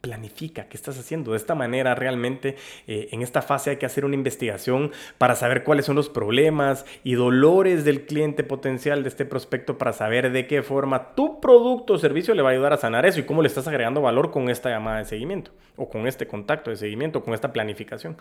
planifica 0.06 0.66
qué 0.70 0.78
estás 0.78 1.00
haciendo. 1.00 1.32
De 1.32 1.38
esta 1.38 1.56
manera, 1.56 1.96
realmente, 1.96 2.58
eh, 2.86 3.10
en 3.12 3.24
esta 3.24 3.42
fase 3.42 3.72
hay 3.72 3.78
que 3.78 3.88
hacer 3.88 4.06
una 4.06 4.14
investigación 4.14 4.92
para 5.18 5.36
saber 5.36 5.64
cuáles 5.64 5.88
son 5.88 5.96
los 5.96 6.10
problemas 6.10 6.86
y 7.04 7.16
dolores 7.16 7.86
del 7.86 8.06
cliente 8.06 8.44
potencial 8.44 9.02
de 9.02 9.10
este 9.10 9.26
prospecto 9.26 9.80
para 9.80 9.94
saber 9.94 10.32
de 10.32 10.46
qué 10.46 10.62
forma 10.62 11.16
tu 11.16 11.42
producto 11.42 11.94
o 11.94 11.98
servicio 11.98 12.36
le 12.36 12.44
va 12.44 12.50
a 12.50 12.52
ayudar 12.52 12.74
a 12.74 12.78
sanar 12.78 13.08
eso 13.08 13.20
y 13.20 13.24
cómo 13.24 13.42
le 13.42 13.48
estás 13.48 13.68
agregando 13.68 14.00
valor 14.00 14.30
con 14.30 14.48
esta 14.50 14.70
llamada 14.70 15.00
de 15.00 15.06
seguimiento 15.06 15.50
o 15.76 15.90
con 15.90 16.06
este 16.06 16.28
contacto 16.28 16.70
de 16.70 16.76
seguimiento, 16.76 17.24
con 17.24 17.34
esta 17.34 17.52
planificación. 17.52 18.16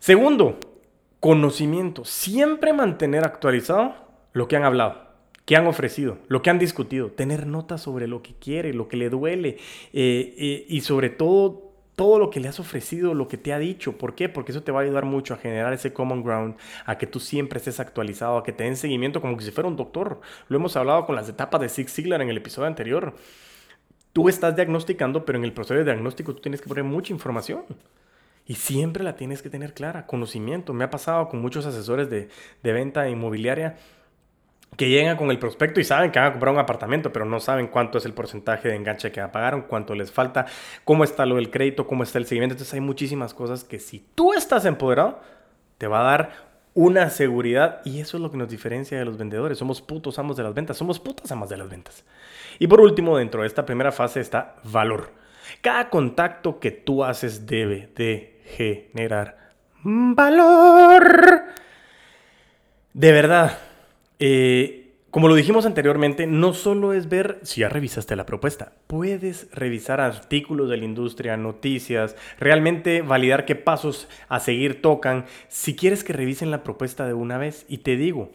Segundo, 0.00 0.58
conocimiento. 1.18 2.04
Siempre 2.04 2.74
mantener 2.74 3.24
actualizado 3.24 3.94
lo 4.34 4.48
que 4.48 4.56
han 4.56 4.64
hablado 4.64 5.13
que 5.44 5.56
han 5.56 5.66
ofrecido, 5.66 6.18
lo 6.28 6.42
que 6.42 6.50
han 6.50 6.58
discutido, 6.58 7.10
tener 7.10 7.46
notas 7.46 7.82
sobre 7.82 8.08
lo 8.08 8.22
que 8.22 8.34
quiere, 8.34 8.72
lo 8.72 8.88
que 8.88 8.96
le 8.96 9.10
duele 9.10 9.58
eh, 9.92 10.34
eh, 10.38 10.66
y 10.68 10.80
sobre 10.80 11.10
todo 11.10 11.74
todo 11.96 12.18
lo 12.18 12.30
que 12.30 12.40
le 12.40 12.48
has 12.48 12.58
ofrecido, 12.58 13.14
lo 13.14 13.28
que 13.28 13.36
te 13.36 13.52
ha 13.52 13.58
dicho. 13.58 13.96
¿Por 13.96 14.14
qué? 14.14 14.28
Porque 14.28 14.52
eso 14.52 14.62
te 14.62 14.72
va 14.72 14.80
a 14.80 14.82
ayudar 14.82 15.04
mucho 15.04 15.34
a 15.34 15.36
generar 15.36 15.72
ese 15.72 15.92
common 15.92 16.24
ground, 16.24 16.56
a 16.86 16.98
que 16.98 17.06
tú 17.06 17.20
siempre 17.20 17.58
estés 17.58 17.78
actualizado, 17.80 18.36
a 18.36 18.42
que 18.42 18.52
te 18.52 18.64
den 18.64 18.76
seguimiento 18.76 19.20
como 19.20 19.38
si 19.40 19.50
fuera 19.50 19.68
un 19.68 19.76
doctor. 19.76 20.20
Lo 20.48 20.56
hemos 20.56 20.76
hablado 20.76 21.06
con 21.06 21.14
las 21.14 21.28
etapas 21.28 21.60
de 21.60 21.68
Six 21.68 21.92
Siglar 21.92 22.20
en 22.20 22.30
el 22.30 22.36
episodio 22.36 22.66
anterior. 22.66 23.14
Tú 24.12 24.28
estás 24.28 24.56
diagnosticando, 24.56 25.24
pero 25.24 25.38
en 25.38 25.44
el 25.44 25.52
proceso 25.52 25.74
de 25.74 25.84
diagnóstico 25.84 26.34
tú 26.34 26.40
tienes 26.40 26.60
que 26.60 26.68
poner 26.68 26.84
mucha 26.84 27.12
información. 27.12 27.64
Y 28.46 28.56
siempre 28.56 29.04
la 29.04 29.16
tienes 29.16 29.40
que 29.40 29.48
tener 29.48 29.72
clara, 29.72 30.06
conocimiento. 30.06 30.74
Me 30.74 30.84
ha 30.84 30.90
pasado 30.90 31.28
con 31.28 31.40
muchos 31.40 31.64
asesores 31.64 32.10
de, 32.10 32.28
de 32.62 32.72
venta 32.72 33.08
inmobiliaria 33.08 33.76
que 34.76 34.88
llegan 34.88 35.16
con 35.16 35.30
el 35.30 35.38
prospecto 35.38 35.80
y 35.80 35.84
saben 35.84 36.10
que 36.10 36.18
van 36.18 36.28
a 36.28 36.32
comprar 36.32 36.52
un 36.52 36.60
apartamento, 36.60 37.12
pero 37.12 37.24
no 37.24 37.40
saben 37.40 37.68
cuánto 37.68 37.98
es 37.98 38.04
el 38.04 38.12
porcentaje 38.12 38.68
de 38.68 38.76
enganche 38.76 39.12
que 39.12 39.20
pagaron, 39.28 39.62
cuánto 39.62 39.94
les 39.94 40.10
falta, 40.10 40.46
cómo 40.84 41.04
está 41.04 41.26
lo 41.26 41.36
del 41.36 41.50
crédito, 41.50 41.86
cómo 41.86 42.02
está 42.02 42.18
el 42.18 42.26
seguimiento. 42.26 42.54
Entonces 42.54 42.74
hay 42.74 42.80
muchísimas 42.80 43.34
cosas 43.34 43.64
que 43.64 43.78
si 43.78 44.04
tú 44.14 44.32
estás 44.32 44.64
empoderado, 44.64 45.20
te 45.78 45.86
va 45.86 46.00
a 46.00 46.04
dar 46.04 46.54
una 46.74 47.08
seguridad 47.08 47.80
y 47.84 48.00
eso 48.00 48.16
es 48.16 48.22
lo 48.22 48.30
que 48.30 48.36
nos 48.36 48.48
diferencia 48.48 48.98
de 48.98 49.04
los 49.04 49.16
vendedores. 49.16 49.58
Somos 49.58 49.80
putos 49.80 50.18
amos 50.18 50.36
de 50.36 50.42
las 50.42 50.54
ventas, 50.54 50.76
somos 50.76 50.98
putas 50.98 51.30
amas 51.30 51.48
de 51.48 51.56
las 51.56 51.68
ventas. 51.68 52.04
Y 52.58 52.66
por 52.66 52.80
último, 52.80 53.16
dentro 53.16 53.42
de 53.42 53.46
esta 53.46 53.64
primera 53.64 53.92
fase 53.92 54.20
está 54.20 54.56
valor. 54.64 55.12
Cada 55.60 55.88
contacto 55.88 56.58
que 56.58 56.70
tú 56.70 57.04
haces 57.04 57.46
debe 57.46 57.90
de 57.94 58.40
generar 58.56 59.52
valor. 59.82 61.44
De 62.92 63.12
verdad, 63.12 63.58
eh, 64.18 64.84
como 65.14 65.28
lo 65.28 65.36
dijimos 65.36 65.64
anteriormente, 65.64 66.26
no 66.26 66.54
solo 66.54 66.92
es 66.92 67.08
ver 67.08 67.38
si 67.44 67.60
ya 67.60 67.68
revisaste 67.68 68.16
la 68.16 68.26
propuesta, 68.26 68.72
puedes 68.88 69.48
revisar 69.52 70.00
artículos 70.00 70.68
de 70.68 70.76
la 70.76 70.84
industria, 70.84 71.36
noticias, 71.36 72.16
realmente 72.40 73.00
validar 73.00 73.44
qué 73.44 73.54
pasos 73.54 74.08
a 74.28 74.40
seguir 74.40 74.82
tocan, 74.82 75.26
si 75.46 75.76
quieres 75.76 76.02
que 76.02 76.14
revisen 76.14 76.50
la 76.50 76.64
propuesta 76.64 77.06
de 77.06 77.14
una 77.14 77.38
vez. 77.38 77.64
Y 77.68 77.78
te 77.78 77.94
digo, 77.94 78.32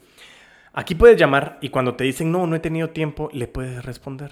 aquí 0.71 0.95
puedes 0.95 1.17
llamar 1.17 1.57
y 1.59 1.67
cuando 1.67 1.95
te 1.95 2.05
dicen 2.05 2.31
no, 2.31 2.47
no 2.47 2.55
he 2.55 2.61
tenido 2.61 2.91
tiempo, 2.91 3.29
le 3.33 3.47
puedes 3.47 3.83
responder. 3.83 4.31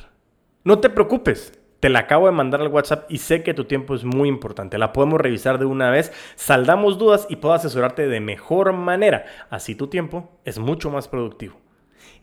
No 0.63 0.79
te 0.79 0.89
preocupes, 0.89 1.51
te 1.87 1.93
la 1.93 1.99
acabo 1.99 2.25
de 2.25 2.33
mandar 2.33 2.59
al 2.59 2.67
WhatsApp 2.67 3.09
y 3.09 3.19
sé 3.19 3.43
que 3.43 3.53
tu 3.53 3.63
tiempo 3.63 3.95
es 3.95 4.03
muy 4.03 4.27
importante. 4.27 4.77
La 4.77 4.91
podemos 4.91 5.21
revisar 5.21 5.57
de 5.57 5.63
una 5.63 5.89
vez, 5.89 6.11
saldamos 6.35 6.97
dudas 6.97 7.25
y 7.29 7.37
puedo 7.37 7.53
asesorarte 7.53 8.09
de 8.09 8.19
mejor 8.19 8.73
manera. 8.73 9.23
Así 9.49 9.73
tu 9.73 9.87
tiempo 9.87 10.29
es 10.43 10.59
mucho 10.59 10.91
más 10.91 11.07
productivo. 11.07 11.55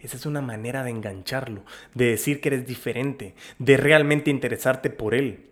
Esa 0.01 0.19
es 0.19 0.27
una 0.27 0.43
manera 0.43 0.85
de 0.85 0.91
engancharlo, 0.91 1.63
de 1.95 2.11
decir 2.11 2.43
que 2.43 2.51
eres 2.51 2.67
diferente, 2.67 3.37
de 3.59 3.79
realmente 3.79 4.29
interesarte 4.29 4.91
por 4.91 5.15
él. 5.15 5.47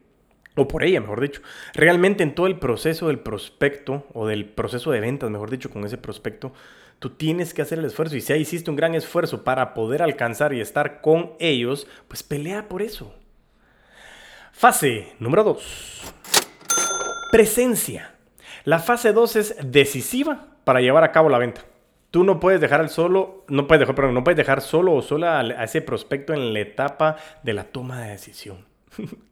O 0.57 0.69
por 0.69 0.85
ella, 0.85 1.01
mejor 1.01 1.23
dicho. 1.23 1.41
Realmente 1.73 2.23
en 2.23 2.35
todo 2.35 2.49
el 2.49 2.59
proceso 2.59 3.09
del 3.09 3.19
prospecto 3.19 4.07
o 4.13 4.27
del 4.27 4.45
proceso 4.45 4.91
de 4.91 5.01
ventas, 5.01 5.31
mejor 5.31 5.49
dicho, 5.49 5.71
con 5.71 5.87
ese 5.87 5.97
prospecto, 5.97 6.53
tú 6.99 7.09
tienes 7.09 7.55
que 7.55 7.63
hacer 7.63 7.79
el 7.79 7.87
esfuerzo. 7.87 8.15
Y 8.15 8.21
si 8.21 8.29
ya 8.29 8.37
hiciste 8.37 8.69
un 8.69 8.77
gran 8.77 8.95
esfuerzo 8.95 9.43
para 9.43 9.73
poder 9.73 10.03
alcanzar 10.03 10.53
y 10.53 10.61
estar 10.61 11.01
con 11.01 11.33
ellos, 11.39 11.87
pues 12.09 12.23
pelea 12.23 12.69
por 12.69 12.83
eso. 12.83 13.15
Fase 14.53 15.15
número 15.19 15.43
2. 15.43 16.15
Presencia. 17.33 18.15
La 18.65 18.79
fase 18.79 19.13
2 19.13 19.37
es 19.37 19.57
decisiva 19.65 20.47
para 20.65 20.81
llevar 20.81 21.03
a 21.03 21.11
cabo 21.11 21.29
la 21.29 21.39
venta. 21.39 21.65
Tú 22.11 22.23
no 22.23 22.39
puedes 22.39 22.61
dejar 22.61 22.81
al 22.81 22.91
solo, 22.91 23.45
no 23.49 23.67
puedes 23.67 23.89
dejar, 23.89 24.13
no 24.13 24.23
puedes 24.23 24.37
dejar 24.37 24.61
solo 24.61 24.95
o 24.95 25.03
sola 25.03 25.41
a 25.41 25.65
ese 25.65 25.81
prospecto 25.81 26.35
en 26.35 26.53
la 26.53 26.61
etapa 26.61 27.17
de 27.43 27.55
la 27.55 27.65
toma 27.65 28.03
de 28.03 28.11
decisión. 28.11 28.67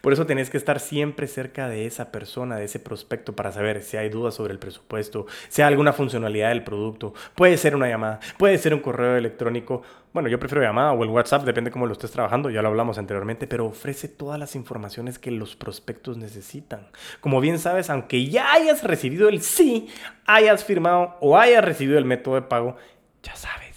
Por 0.00 0.12
eso 0.12 0.26
tenés 0.26 0.50
que 0.50 0.56
estar 0.56 0.80
siempre 0.80 1.26
cerca 1.26 1.68
de 1.68 1.86
esa 1.86 2.10
persona, 2.12 2.56
de 2.56 2.64
ese 2.64 2.80
prospecto, 2.80 3.34
para 3.34 3.52
saber 3.52 3.82
si 3.82 3.96
hay 3.96 4.08
dudas 4.08 4.34
sobre 4.34 4.52
el 4.52 4.58
presupuesto, 4.58 5.26
si 5.48 5.62
hay 5.62 5.68
alguna 5.68 5.92
funcionalidad 5.92 6.48
del 6.50 6.64
producto. 6.64 7.14
Puede 7.34 7.56
ser 7.56 7.74
una 7.74 7.88
llamada, 7.88 8.20
puede 8.36 8.58
ser 8.58 8.74
un 8.74 8.80
correo 8.80 9.16
electrónico. 9.16 9.82
Bueno, 10.12 10.28
yo 10.28 10.38
prefiero 10.38 10.62
llamada 10.62 10.92
o 10.92 11.04
el 11.04 11.10
WhatsApp, 11.10 11.44
depende 11.44 11.70
cómo 11.70 11.86
lo 11.86 11.92
estés 11.92 12.10
trabajando, 12.10 12.50
ya 12.50 12.62
lo 12.62 12.68
hablamos 12.68 12.98
anteriormente, 12.98 13.46
pero 13.46 13.66
ofrece 13.66 14.08
todas 14.08 14.38
las 14.38 14.54
informaciones 14.56 15.18
que 15.18 15.30
los 15.30 15.54
prospectos 15.54 16.16
necesitan. 16.16 16.88
Como 17.20 17.40
bien 17.40 17.58
sabes, 17.58 17.90
aunque 17.90 18.26
ya 18.26 18.52
hayas 18.52 18.82
recibido 18.82 19.28
el 19.28 19.42
sí, 19.42 19.88
hayas 20.26 20.64
firmado 20.64 21.16
o 21.20 21.38
hayas 21.38 21.64
recibido 21.64 21.98
el 21.98 22.04
método 22.04 22.36
de 22.36 22.42
pago, 22.42 22.76
ya 23.22 23.36
sabes 23.36 23.67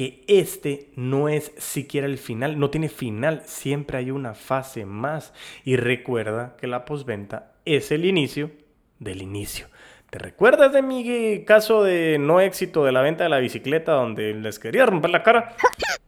que 0.00 0.24
este 0.28 0.88
no 0.96 1.28
es 1.28 1.52
siquiera 1.58 2.06
el 2.06 2.16
final, 2.16 2.58
no 2.58 2.70
tiene 2.70 2.88
final, 2.88 3.42
siempre 3.44 3.98
hay 3.98 4.10
una 4.10 4.32
fase 4.32 4.86
más. 4.86 5.34
Y 5.62 5.76
recuerda 5.76 6.56
que 6.56 6.66
la 6.66 6.86
postventa 6.86 7.52
es 7.66 7.92
el 7.92 8.06
inicio 8.06 8.50
del 8.98 9.20
inicio. 9.20 9.66
¿Te 10.08 10.18
recuerdas 10.18 10.72
de 10.72 10.80
mi 10.80 11.44
caso 11.44 11.84
de 11.84 12.16
no 12.18 12.40
éxito 12.40 12.82
de 12.82 12.92
la 12.92 13.02
venta 13.02 13.24
de 13.24 13.28
la 13.28 13.40
bicicleta 13.40 13.92
donde 13.92 14.32
les 14.32 14.58
quería 14.58 14.86
romper 14.86 15.10
la 15.10 15.22
cara? 15.22 15.54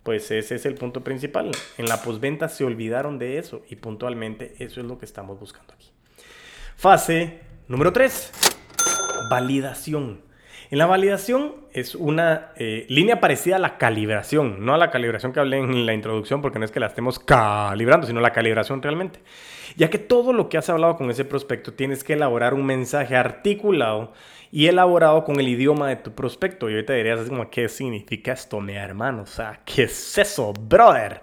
Pues 0.03 0.31
ese 0.31 0.55
es 0.55 0.65
el 0.65 0.77
punto 0.77 1.05
principal. 1.05 1.51
En 1.77 1.85
la 1.85 2.01
postventa 2.01 2.49
se 2.49 2.65
olvidaron 2.65 3.19
de 3.19 3.37
eso 3.37 3.61
y 3.69 3.77
puntualmente 3.77 4.55
eso 4.59 4.81
es 4.81 4.87
lo 4.87 4.99
que 4.99 5.05
estamos 5.05 5.39
buscando 5.39 5.75
aquí. 5.75 5.91
Fase 6.77 7.41
número 7.69 7.93
3. 7.93 8.33
Validación. 9.29 10.32
En 10.73 10.79
la 10.79 10.87
validación 10.87 11.55
es 11.75 11.95
una 11.95 12.53
eh, 12.57 12.87
línea 12.89 13.21
parecida 13.21 13.57
a 13.57 13.59
la 13.59 13.77
calibración, 13.77 14.65
no 14.65 14.73
a 14.73 14.79
la 14.79 14.91
calibración 14.91 15.35
que 15.35 15.41
hablé 15.41 15.59
en 15.59 15.85
la 15.85 15.93
introducción, 15.93 16.41
porque 16.41 16.59
no 16.59 16.65
es 16.65 16.71
que 16.71 16.81
la 16.81 16.87
estemos 16.87 17.19
calibrando, 17.19 18.07
sino 18.07 18.23
la 18.23 18.33
calibración 18.33 18.81
realmente. 18.81 19.21
Ya 19.77 19.91
que 19.91 19.99
todo 19.99 20.33
lo 20.33 20.49
que 20.49 20.57
has 20.57 20.71
hablado 20.71 20.97
con 20.97 21.11
ese 21.11 21.27
prospecto 21.27 21.75
tienes 21.75 22.03
que 22.03 22.15
elaborar 22.15 22.55
un 22.55 22.65
mensaje 22.65 23.15
articulado 23.17 24.15
y 24.51 24.69
elaborado 24.69 25.25
con 25.25 25.39
el 25.39 25.49
idioma 25.49 25.91
de 25.91 25.97
tu 25.97 26.15
prospecto. 26.15 26.71
Y 26.71 26.73
ahorita 26.73 26.95
dirías 26.95 27.21
así 27.21 27.29
como, 27.29 27.51
¿qué 27.51 27.69
significa 27.69 28.33
esto, 28.33 28.59
mi 28.63 28.73
hermano? 28.73 29.25
O 29.25 29.27
sea, 29.27 29.61
¿qué 29.67 29.83
es 29.83 30.17
eso, 30.17 30.55
brother? 30.55 31.21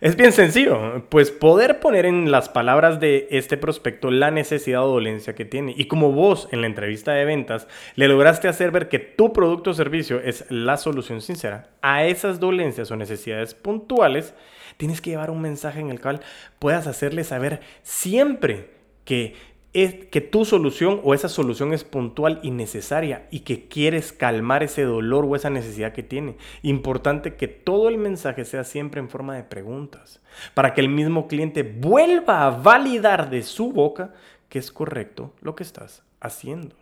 Es 0.00 0.16
bien 0.16 0.32
sencillo, 0.32 1.04
pues 1.10 1.30
poder 1.30 1.78
poner 1.78 2.06
en 2.06 2.30
las 2.30 2.48
palabras 2.48 3.00
de 3.00 3.28
este 3.32 3.58
prospecto 3.58 4.10
la 4.10 4.30
necesidad 4.30 4.82
o 4.82 4.92
dolencia 4.92 5.34
que 5.34 5.44
tiene. 5.44 5.74
Y 5.76 5.88
como 5.88 6.12
vos 6.12 6.48
en 6.52 6.62
la 6.62 6.68
entrevista 6.68 7.12
de 7.12 7.26
ventas 7.26 7.68
le 7.96 8.08
lograste 8.08 8.48
hacer 8.48 8.70
ver 8.70 8.88
que 8.88 8.98
tu 8.98 9.34
producto 9.34 9.72
o 9.72 9.74
servicio 9.74 10.18
es 10.18 10.46
la 10.48 10.78
solución 10.78 11.20
sincera 11.20 11.68
a 11.82 12.06
esas 12.06 12.40
dolencias 12.40 12.90
o 12.90 12.96
necesidades 12.96 13.52
puntuales, 13.52 14.32
tienes 14.78 15.02
que 15.02 15.10
llevar 15.10 15.30
un 15.30 15.42
mensaje 15.42 15.80
en 15.80 15.90
el 15.90 16.00
cual 16.00 16.20
puedas 16.58 16.86
hacerle 16.86 17.22
saber 17.22 17.60
siempre 17.82 18.70
que 19.04 19.34
es 19.72 20.06
que 20.06 20.20
tu 20.20 20.44
solución 20.44 21.00
o 21.04 21.14
esa 21.14 21.28
solución 21.28 21.72
es 21.72 21.84
puntual 21.84 22.40
y 22.42 22.50
necesaria 22.50 23.28
y 23.30 23.40
que 23.40 23.68
quieres 23.68 24.12
calmar 24.12 24.62
ese 24.62 24.82
dolor 24.82 25.24
o 25.24 25.36
esa 25.36 25.50
necesidad 25.50 25.92
que 25.92 26.02
tiene. 26.02 26.36
Importante 26.62 27.36
que 27.36 27.46
todo 27.46 27.88
el 27.88 27.96
mensaje 27.96 28.44
sea 28.44 28.64
siempre 28.64 29.00
en 29.00 29.08
forma 29.08 29.36
de 29.36 29.44
preguntas, 29.44 30.20
para 30.54 30.74
que 30.74 30.80
el 30.80 30.88
mismo 30.88 31.28
cliente 31.28 31.62
vuelva 31.62 32.46
a 32.46 32.50
validar 32.50 33.30
de 33.30 33.42
su 33.42 33.72
boca 33.72 34.12
que 34.48 34.58
es 34.58 34.72
correcto 34.72 35.32
lo 35.40 35.54
que 35.54 35.62
estás 35.62 36.02
haciendo. 36.20 36.74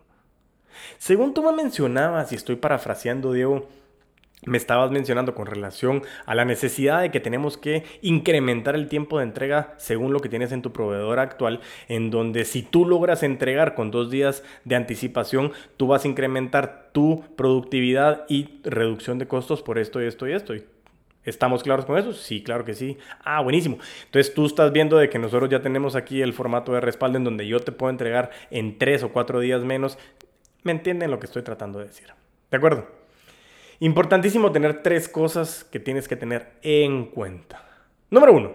Según 0.96 1.35
tú 1.35 1.42
me 1.42 1.53
mencionabas, 1.53 2.33
y 2.33 2.37
estoy 2.37 2.57
parafraseando, 2.57 3.33
Diego, 3.33 3.68
me 4.46 4.59
estabas 4.59 4.90
mencionando 4.90 5.35
con 5.35 5.46
relación 5.46 6.03
a 6.27 6.35
la 6.35 6.44
necesidad 6.44 7.01
de 7.01 7.11
que 7.11 7.20
tenemos 7.20 7.57
que 7.57 7.85
incrementar 8.03 8.74
el 8.74 8.88
tiempo 8.88 9.18
de 9.18 9.24
entrega 9.24 9.74
según 9.79 10.12
lo 10.12 10.20
que 10.20 10.29
tienes 10.29 10.53
en 10.53 10.62
tu 10.62 10.72
proveedor 10.72 11.18
actual, 11.18 11.61
en 11.88 12.11
donde 12.11 12.44
si 12.44 12.62
tú 12.62 12.87
logras 12.87 13.22
entregar 13.22 13.74
con 13.74 13.90
dos 13.90 14.11
días 14.11 14.44
de 14.64 14.77
anticipación, 14.77 15.53
tú 15.77 15.88
vas 15.88 16.05
a 16.05 16.09
incrementar 16.09 16.90
tu 16.92 17.24
productividad 17.37 18.24
y 18.29 18.61
reducción 18.64 19.18
de 19.18 19.29
costos 19.29 19.62
por 19.62 19.79
esto 19.79 20.03
y 20.03 20.07
esto 20.07 20.27
y 20.27 20.33
esto. 20.33 20.55
¿Estamos 21.24 21.62
claros 21.62 21.85
con 21.85 21.98
eso? 21.98 22.12
Sí, 22.14 22.42
claro 22.42 22.64
que 22.64 22.74
sí. 22.74 22.96
Ah, 23.22 23.42
buenísimo. 23.42 23.79
Entonces 24.07 24.33
tú 24.33 24.46
estás 24.46 24.72
viendo 24.72 24.96
de 24.96 25.11
que 25.11 25.18
nosotros 25.18 25.51
ya 25.51 25.61
tenemos 25.61 25.94
aquí 25.94 26.22
el 26.22 26.33
formato 26.33 26.72
de 26.72 26.81
respaldo 26.81 27.18
en 27.18 27.24
donde 27.24 27.46
yo 27.46 27.61
te 27.61 27.72
puedo 27.72 27.90
entregar 27.90 28.31
en 28.51 28.79
tres 28.79 29.03
o 29.03 29.12
cuatro 29.12 29.40
días 29.40 29.62
menos. 29.62 29.98
¿Me 30.62 30.72
entienden 30.72 31.11
lo 31.11 31.18
que 31.18 31.27
estoy 31.27 31.42
tratando 31.42 31.81
de 31.81 31.87
decir? 31.87 32.09
¿De 32.51 32.57
acuerdo? 32.57 32.97
Importantísimo 33.80 34.50
tener 34.50 34.82
tres 34.82 35.08
cosas 35.08 35.62
que 35.62 35.78
tienes 35.78 36.08
que 36.08 36.16
tener 36.16 36.50
en 36.62 37.06
cuenta. 37.06 37.64
Número 38.10 38.32
uno, 38.32 38.52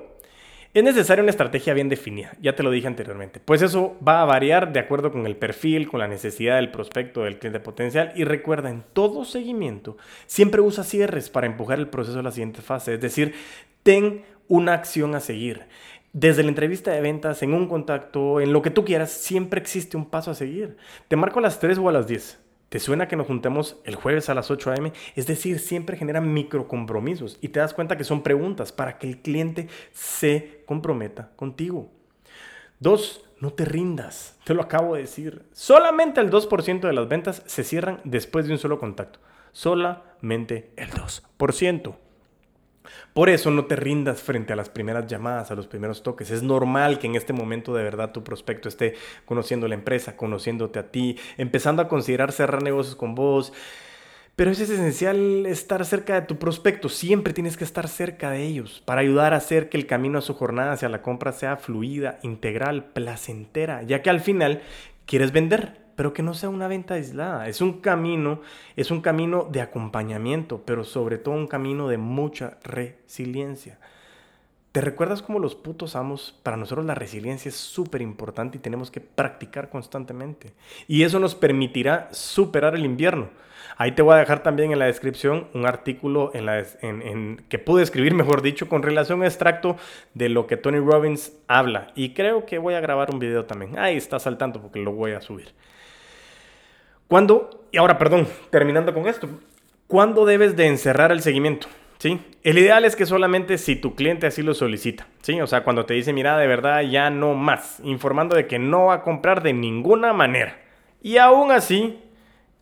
es 0.74 0.84
necesaria 0.84 1.22
una 1.22 1.30
estrategia 1.30 1.74
bien 1.74 1.88
definida, 1.88 2.36
ya 2.42 2.56
te 2.56 2.64
lo 2.64 2.72
dije 2.72 2.88
anteriormente, 2.88 3.40
pues 3.40 3.62
eso 3.62 3.96
va 4.06 4.22
a 4.22 4.26
variar 4.26 4.74
de 4.74 4.82
acuerdo 4.82 5.12
con 5.12 5.26
el 5.26 5.38
perfil, 5.38 5.88
con 5.88 6.02
la 6.02 6.08
necesidad 6.10 6.56
del 6.58 6.72
prospecto, 6.72 7.24
del 7.24 7.38
cliente 7.38 7.60
potencial 7.60 8.12
y 8.16 8.26
recuerda, 8.26 8.70
en 8.70 8.84
todo 8.92 9.24
seguimiento 9.24 9.98
siempre 10.26 10.60
usa 10.60 10.84
cierres 10.84 11.30
para 11.30 11.48
empujar 11.48 11.80
el 11.80 11.88
proceso 11.88 12.20
a 12.20 12.24
la 12.24 12.32
siguiente 12.32 12.62
fase, 12.62 12.96
es 12.96 13.02
decir, 13.02 13.34
ten 13.84 14.24
una 14.50 14.74
acción 14.74 15.16
a 15.16 15.22
seguir. 15.22 15.68
Desde 16.12 16.44
la 16.44 16.50
entrevista 16.50 16.92
de 16.92 17.02
ventas, 17.02 17.44
en 17.44 17.54
un 17.54 17.68
contacto, 17.68 18.42
en 18.42 18.52
lo 18.52 18.62
que 18.62 18.72
tú 18.72 18.84
quieras, 18.84 19.12
siempre 19.12 19.62
existe 19.62 19.96
un 19.96 20.10
paso 20.10 20.32
a 20.32 20.36
seguir. 20.36 20.78
Te 21.08 21.16
marco 21.16 21.40
a 21.40 21.42
las 21.42 21.60
3 21.60 21.78
o 21.80 21.90
a 21.90 21.92
las 21.92 22.08
10. 22.08 22.43
¿Te 22.74 22.80
suena 22.80 23.08
que 23.08 23.16
nos 23.16 23.28
juntemos 23.28 23.78
el 23.84 23.94
jueves 23.94 24.30
a 24.30 24.34
las 24.34 24.50
8 24.50 24.72
a.m.? 24.72 24.94
Es 25.16 25.28
decir, 25.28 25.60
siempre 25.60 25.96
generan 25.96 26.34
microcompromisos 26.34 27.38
y 27.40 27.50
te 27.50 27.60
das 27.60 27.72
cuenta 27.72 27.98
que 27.98 28.04
son 28.04 28.24
preguntas 28.24 28.72
para 28.72 28.98
que 28.98 29.08
el 29.08 29.22
cliente 29.22 29.68
se 29.92 30.64
comprometa 30.66 31.30
contigo. 31.36 31.92
Dos, 32.80 33.30
no 33.40 33.54
te 33.54 33.66
rindas. 33.66 34.40
Te 34.44 34.56
lo 34.56 34.64
acabo 34.64 34.96
de 34.96 35.02
decir. 35.02 35.44
Solamente 35.52 36.20
el 36.20 36.32
2% 36.32 36.80
de 36.80 36.94
las 36.94 37.08
ventas 37.08 37.44
se 37.46 37.64
cierran 37.64 38.02
después 38.06 38.48
de 38.48 38.54
un 38.54 38.58
solo 38.58 38.80
contacto. 38.80 39.20
Solamente 39.52 40.72
el 40.76 40.90
2%. 40.90 41.96
Por 43.14 43.30
eso 43.30 43.52
no 43.52 43.66
te 43.66 43.76
rindas 43.76 44.22
frente 44.22 44.54
a 44.54 44.56
las 44.56 44.70
primeras 44.70 45.08
llamadas, 45.08 45.52
a 45.52 45.56
los 45.56 45.68
primeros 45.68 46.04
toques. 46.04 46.32
Es 46.32 46.44
normal 46.44 47.00
que 47.00 47.08
en 47.08 47.16
este 47.16 47.34
momento 47.34 47.74
de 47.74 47.84
verdad 47.84 48.12
tu 48.12 48.24
prospecto 48.24 48.70
esté 48.70 48.96
conociendo 49.26 49.68
la 49.68 49.76
empresa, 49.76 50.16
conociéndote 50.16 50.80
a 50.80 50.92
ti, 50.92 51.18
empezando 51.38 51.82
a 51.82 51.88
considerar 51.88 52.32
cerrar 52.32 52.64
negocios 52.64 52.96
con 52.96 53.16
vos. 53.16 53.54
Pero 54.36 54.50
es 54.50 54.60
esencial 54.60 55.46
estar 55.46 55.86
cerca 55.86 56.16
de 56.16 56.26
tu 56.26 56.40
prospecto. 56.40 56.90
Siempre 56.90 57.34
tienes 57.34 57.56
que 57.56 57.64
estar 57.64 57.88
cerca 57.88 58.32
de 58.32 58.44
ellos 58.44 58.82
para 58.84 59.02
ayudar 59.02 59.34
a 59.34 59.38
hacer 59.38 59.70
que 59.70 59.78
el 59.78 59.86
camino 59.86 60.18
a 60.18 60.22
su 60.22 60.34
jornada 60.34 60.72
hacia 60.72 60.90
la 60.90 61.04
compra 61.04 61.32
sea 61.34 61.58
fluida, 61.58 62.18
integral, 62.24 62.86
placentera, 62.86 63.84
ya 63.84 64.02
que 64.02 64.10
al 64.10 64.22
final 64.22 64.64
quieres 65.06 65.32
vender 65.32 65.83
pero 65.96 66.14
que 66.14 66.24
no 66.24 66.34
sea 66.34 66.50
una 66.50 66.68
venta 66.68 66.96
aislada. 66.96 67.48
Es 67.48 67.62
un 67.62 67.82
camino, 67.82 68.42
es 68.76 68.92
un 68.92 69.02
camino 69.02 69.48
de 69.52 69.62
acompañamiento, 69.62 70.62
pero 70.66 70.84
sobre 70.84 71.18
todo 71.18 71.36
un 71.36 71.48
camino 71.48 71.88
de 71.88 71.98
mucha 71.98 72.58
resiliencia. 72.64 73.80
¿Te 74.74 74.82
recuerdas 74.82 75.22
cómo 75.22 75.38
los 75.38 75.54
putos 75.54 75.96
amos? 75.96 76.40
Para 76.42 76.58
nosotros 76.58 76.84
la 76.84 76.96
resiliencia 76.96 77.50
es 77.50 77.56
súper 77.56 78.02
importante 78.02 78.58
y 78.58 78.60
tenemos 78.60 78.90
que 78.90 79.02
practicar 79.02 79.70
constantemente. 79.70 80.54
Y 80.88 81.04
eso 81.04 81.20
nos 81.20 81.36
permitirá 81.36 82.10
superar 82.12 82.74
el 82.74 82.84
invierno. 82.84 83.30
Ahí 83.78 83.92
te 83.92 84.02
voy 84.02 84.16
a 84.16 84.18
dejar 84.18 84.42
también 84.42 84.72
en 84.72 84.80
la 84.80 84.86
descripción 84.86 85.48
un 85.54 85.68
artículo 85.68 86.32
en 86.34 86.48
la, 86.48 86.66
en, 86.82 87.44
que 87.50 87.60
pude 87.60 87.84
escribir, 87.84 88.14
mejor 88.16 88.42
dicho, 88.42 88.68
con 88.68 88.82
relación 88.82 89.22
a 89.22 89.28
extracto 89.28 89.78
de 90.16 90.30
lo 90.30 90.48
que 90.48 90.58
Tony 90.58 90.80
Robbins 90.80 91.34
habla. 91.48 91.92
Y 91.94 92.16
creo 92.16 92.48
que 92.48 92.58
voy 92.58 92.74
a 92.74 92.80
grabar 92.80 93.12
un 93.12 93.20
video 93.20 93.46
también. 93.46 93.78
Ahí 93.78 93.96
está 93.96 94.18
saltando 94.18 94.60
porque 94.60 94.80
lo 94.80 94.94
voy 94.94 95.12
a 95.12 95.22
subir. 95.22 95.54
¿Cuándo? 97.08 97.68
Y 97.72 97.78
ahora, 97.78 97.98
perdón, 97.98 98.28
terminando 98.50 98.94
con 98.94 99.08
esto. 99.08 99.28
¿Cuándo 99.88 100.26
debes 100.26 100.56
de 100.56 100.68
encerrar 100.68 101.12
el 101.12 101.22
seguimiento? 101.22 101.68
¿Sí? 102.00 102.20
El 102.44 102.58
ideal 102.58 102.84
es 102.84 102.96
que 102.96 103.06
solamente 103.06 103.58
si 103.58 103.76
tu 103.76 103.96
cliente 103.96 104.28
así 104.28 104.42
lo 104.42 104.54
solicita, 104.54 105.08
¿sí? 105.22 105.40
O 105.40 105.48
sea, 105.48 105.64
cuando 105.64 105.86
te 105.86 105.94
dice, 105.94 106.12
mira, 106.12 106.38
de 106.38 106.48
verdad 106.48 106.82
ya 106.82 107.10
no 107.10 107.34
más, 107.34 107.80
informando 107.84 108.36
de 108.36 108.46
que 108.48 108.60
no 108.60 108.86
va 108.86 108.96
a 108.96 109.02
comprar 109.04 109.42
de 109.42 109.54
ninguna 109.54 110.12
manera. 110.12 110.60
Y 111.02 111.18
aún 111.18 111.52
así, 111.52 112.00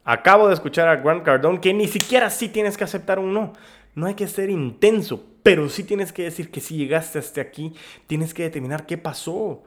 acabo 0.04 0.48
de 0.48 0.54
escuchar 0.54 0.88
a 0.88 0.98
Grant 0.98 1.24
Cardone 1.24 1.60
que 1.60 1.74
ni 1.74 1.88
siquiera 1.88 2.30
sí 2.30 2.50
tienes 2.50 2.78
que 2.78 2.84
aceptar 2.84 3.18
un 3.18 3.34
no. 3.34 3.54
No 3.96 4.06
hay 4.06 4.14
que 4.14 4.28
ser 4.28 4.50
intenso, 4.50 5.26
pero 5.44 5.70
sí 5.70 5.84
tienes 5.84 6.14
que 6.14 6.24
decir 6.24 6.52
que 6.52 6.62
si 6.62 6.78
llegaste 6.78 7.20
hasta 7.20 7.42
aquí, 7.42 7.74
tienes 8.08 8.34
que 8.34 8.44
determinar 8.44 8.86
qué 8.86 8.98
pasó. 8.98 9.64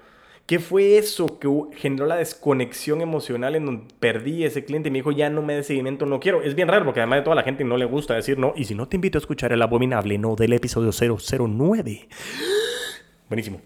¿Qué 0.46 0.58
fue 0.58 0.98
eso 0.98 1.38
que 1.38 1.48
generó 1.76 2.04
la 2.04 2.16
desconexión 2.16 3.00
emocional 3.00 3.56
en 3.56 3.64
donde 3.64 3.94
perdí 3.98 4.44
ese 4.44 4.62
cliente 4.62 4.88
y 4.88 4.92
me 4.92 4.98
dijo, 4.98 5.10
ya 5.10 5.30
no 5.30 5.40
me 5.40 5.54
dé 5.54 5.62
seguimiento, 5.62 6.04
no 6.04 6.20
quiero? 6.20 6.42
Es 6.42 6.54
bien 6.54 6.68
raro 6.68 6.84
porque 6.84 7.00
además 7.00 7.20
de 7.20 7.22
toda 7.22 7.36
la 7.36 7.44
gente 7.44 7.64
no 7.64 7.78
le 7.78 7.86
gusta 7.86 8.14
decir 8.14 8.38
no. 8.38 8.52
Y 8.54 8.64
si 8.64 8.74
no, 8.74 8.86
te 8.86 8.96
invito 8.96 9.16
a 9.16 9.20
escuchar 9.20 9.52
el 9.52 9.62
abominable 9.62 10.18
no 10.18 10.36
del 10.36 10.52
episodio 10.52 10.90
009. 10.92 12.08
Buenísimo. 13.30 13.62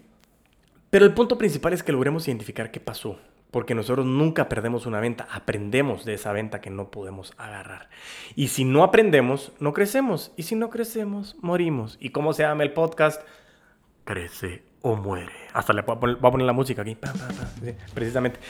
Pero 0.90 1.04
el 1.04 1.14
punto 1.14 1.36
principal 1.36 1.72
es 1.72 1.82
que 1.82 1.90
logremos 1.90 2.28
identificar 2.28 2.70
qué 2.70 2.78
pasó. 2.78 3.18
Porque 3.50 3.74
nosotros 3.74 4.06
nunca 4.06 4.48
perdemos 4.48 4.86
una 4.86 5.00
venta, 5.00 5.26
aprendemos 5.32 6.04
de 6.04 6.14
esa 6.14 6.32
venta 6.32 6.60
que 6.60 6.70
no 6.70 6.90
podemos 6.90 7.32
agarrar. 7.38 7.88
Y 8.36 8.48
si 8.48 8.64
no 8.64 8.84
aprendemos, 8.84 9.52
no 9.58 9.72
crecemos. 9.72 10.32
Y 10.36 10.44
si 10.44 10.54
no 10.54 10.70
crecemos, 10.70 11.34
morimos. 11.40 11.96
¿Y 11.98 12.10
cómo 12.10 12.34
se 12.34 12.42
llama 12.42 12.62
el 12.62 12.72
podcast? 12.72 13.22
Crece 14.04 14.67
o 14.82 14.96
muere. 14.96 15.32
Hasta 15.52 15.72
le 15.72 15.82
voy 15.82 15.96
a 15.96 16.30
poner, 16.30 16.46
la 16.46 16.52
música 16.52 16.82
aquí, 16.82 16.96
precisamente. 17.94 18.40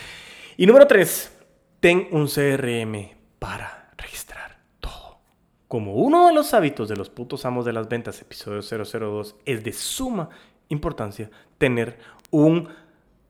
Y 0.57 0.67
número 0.67 0.87
tres, 0.87 1.33
ten 1.81 2.09
un 2.11 2.27
CRM 2.27 3.11
para 3.39 3.91
registrar 3.97 4.59
todo. 4.81 5.21
Como 5.69 5.95
uno 5.95 6.27
de 6.27 6.35
los 6.35 6.55
hábitos 6.55 6.89
de 6.89 6.97
los 6.97 7.11
putos 7.11 7.45
amos 7.45 7.65
de 7.65 7.73
las 7.73 7.89
ventas, 7.89 8.21
episodio 8.21 8.61
002, 8.63 9.37
es 9.45 9.65
de 9.65 9.73
suma 9.73 10.29
importancia 10.69 11.31
tener 11.57 11.99
un 12.31 12.69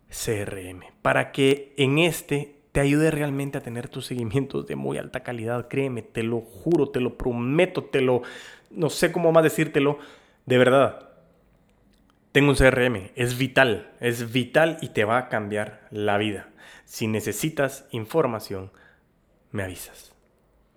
CRM 0.09 0.81
para 1.03 1.33
que 1.33 1.75
en 1.77 1.99
este 1.99 2.57
te 2.73 2.81
ayude 2.81 3.11
realmente 3.11 3.59
a 3.59 3.63
tener 3.63 3.89
tus 3.89 4.07
seguimientos 4.07 4.67
de 4.67 4.77
muy 4.77 4.99
alta 4.99 5.23
calidad. 5.23 5.69
Créeme, 5.69 6.03
te 6.03 6.23
lo 6.23 6.41
juro, 6.41 6.91
te 6.91 7.01
lo 7.01 7.17
prometo, 7.17 7.85
te 7.85 8.01
lo, 8.01 8.23
no 8.71 8.91
sé 8.91 9.11
cómo 9.11 9.33
más 9.33 9.43
decírtelo, 9.43 9.99
de 10.47 10.59
verdad 10.59 11.08
tengo 12.39 12.53
un 12.53 12.57
CRM, 12.57 13.11
es 13.17 13.37
vital, 13.37 13.91
es 13.99 14.33
vital 14.33 14.79
y 14.81 14.91
te 14.91 15.05
va 15.05 15.19
a 15.19 15.29
cambiar 15.29 15.89
la 15.91 16.19
vida. 16.19 16.51
Si 16.85 17.09
necesitas 17.09 17.89
información, 17.91 18.71
me 19.51 19.65
avisas. 19.65 20.15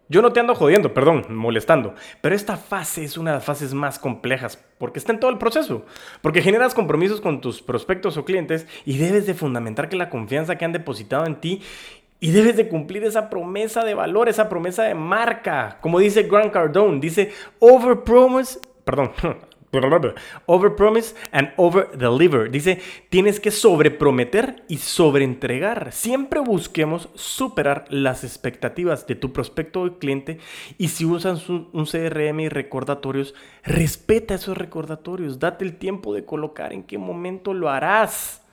Yo 0.10 0.24
no 0.24 0.34
te 0.34 0.40
ando 0.40 0.56
jodiendo, 0.56 0.96
perdón, 0.96 1.28
molestando, 1.30 1.94
pero 2.20 2.34
esta 2.34 2.58
fase 2.58 3.04
es 3.04 3.16
una 3.16 3.30
de 3.30 3.38
las 3.38 3.46
fases 3.46 3.76
más 3.76 4.00
complejas 4.00 4.58
porque 4.80 4.98
está 4.98 5.12
en 5.12 5.20
todo 5.20 5.30
el 5.30 5.38
proceso, 5.38 5.86
porque 6.24 6.42
generas 6.42 6.74
compromisos 6.74 7.22
con 7.22 7.42
tus 7.42 7.62
prospectos 7.62 8.18
o 8.18 8.26
clientes 8.26 8.66
y 8.84 8.98
debes 8.98 9.28
de 9.28 9.36
fundamentar 9.36 9.88
que 9.88 9.98
la 9.98 10.10
confianza 10.10 10.58
que 10.58 10.66
han 10.66 10.74
depositado 10.74 11.28
en 11.28 11.36
ti 11.36 11.62
y 12.20 12.32
debes 12.32 12.58
de 12.58 12.70
cumplir 12.70 13.04
esa 13.04 13.30
promesa 13.30 13.84
de 13.84 13.94
valor, 13.94 14.30
esa 14.30 14.50
promesa 14.50 14.82
de 14.82 14.96
marca. 14.96 15.78
Como 15.80 16.00
dice 16.00 16.24
Grant 16.24 16.52
Cardone, 16.52 17.00
dice, 17.00 17.32
over 17.60 18.00
promise, 18.04 18.60
perdón, 18.84 19.12
Over 20.48 20.76
promise 20.76 21.16
and 21.32 21.54
over 21.56 21.98
deliver. 21.98 22.52
Dice, 22.52 22.82
tienes 23.10 23.40
que 23.40 23.52
sobreprometer 23.52 24.64
y 24.68 24.78
sobreentregar. 24.78 25.92
Siempre 25.94 26.42
busquemos 26.42 27.10
superar 27.16 27.86
las 27.90 28.24
expectativas 28.24 29.08
de 29.08 29.16
tu 29.16 29.32
prospecto 29.32 29.82
o 29.82 29.98
cliente. 29.98 30.40
Y 30.78 30.90
si 30.90 31.06
usas 31.06 31.48
un 31.50 31.86
CRM 31.86 32.42
y 32.42 32.50
recordatorios, 32.50 33.34
respeta 33.64 34.36
esos 34.36 34.58
recordatorios. 34.58 35.40
Date 35.40 35.64
el 35.64 35.78
tiempo 35.78 36.14
de 36.14 36.26
colocar 36.26 36.74
en 36.74 36.84
qué 36.84 36.98
momento 36.98 37.54
lo 37.54 37.70
harás. 37.70 38.46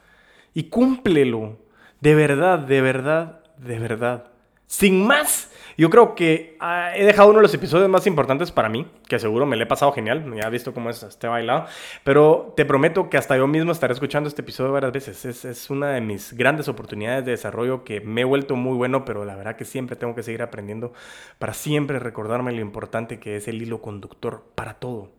Y 0.54 0.64
cúmplelo. 0.64 1.56
De 2.00 2.14
verdad, 2.14 2.60
de 2.60 2.80
verdad, 2.80 3.40
de 3.58 3.78
verdad. 3.80 4.27
Sin 4.68 5.06
más, 5.06 5.50
yo 5.78 5.88
creo 5.88 6.14
que 6.14 6.58
ah, 6.60 6.92
he 6.94 7.02
dejado 7.02 7.30
uno 7.30 7.38
de 7.38 7.42
los 7.42 7.54
episodios 7.54 7.88
más 7.88 8.06
importantes 8.06 8.52
para 8.52 8.68
mí, 8.68 8.86
que 9.08 9.18
seguro 9.18 9.46
me 9.46 9.56
le 9.56 9.64
he 9.64 9.66
pasado 9.66 9.92
genial, 9.92 10.30
ya 10.36 10.46
he 10.46 10.50
visto 10.50 10.74
cómo 10.74 10.90
es 10.90 11.02
este 11.02 11.26
bailado, 11.26 11.64
pero 12.04 12.52
te 12.54 12.66
prometo 12.66 13.08
que 13.08 13.16
hasta 13.16 13.34
yo 13.38 13.46
mismo 13.46 13.72
estaré 13.72 13.94
escuchando 13.94 14.28
este 14.28 14.42
episodio 14.42 14.70
varias 14.70 14.92
veces. 14.92 15.24
Es, 15.24 15.46
es 15.46 15.70
una 15.70 15.88
de 15.88 16.02
mis 16.02 16.34
grandes 16.34 16.68
oportunidades 16.68 17.24
de 17.24 17.30
desarrollo 17.30 17.82
que 17.82 18.02
me 18.02 18.20
he 18.20 18.24
vuelto 18.24 18.56
muy 18.56 18.76
bueno, 18.76 19.06
pero 19.06 19.24
la 19.24 19.36
verdad 19.36 19.56
que 19.56 19.64
siempre 19.64 19.96
tengo 19.96 20.14
que 20.14 20.22
seguir 20.22 20.42
aprendiendo 20.42 20.92
para 21.38 21.54
siempre 21.54 21.98
recordarme 21.98 22.52
lo 22.52 22.60
importante 22.60 23.18
que 23.18 23.36
es 23.36 23.48
el 23.48 23.62
hilo 23.62 23.80
conductor 23.80 24.44
para 24.54 24.74
todo, 24.74 25.12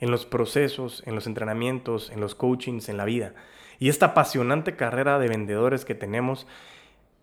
en 0.00 0.10
los 0.10 0.24
procesos, 0.24 1.02
en 1.04 1.14
los 1.14 1.26
entrenamientos, 1.26 2.10
en 2.10 2.20
los 2.20 2.34
coachings, 2.34 2.88
en 2.88 2.96
la 2.96 3.04
vida. 3.04 3.34
Y 3.78 3.90
esta 3.90 4.06
apasionante 4.06 4.74
carrera 4.74 5.18
de 5.18 5.28
vendedores 5.28 5.84
que 5.84 5.94
tenemos 5.94 6.46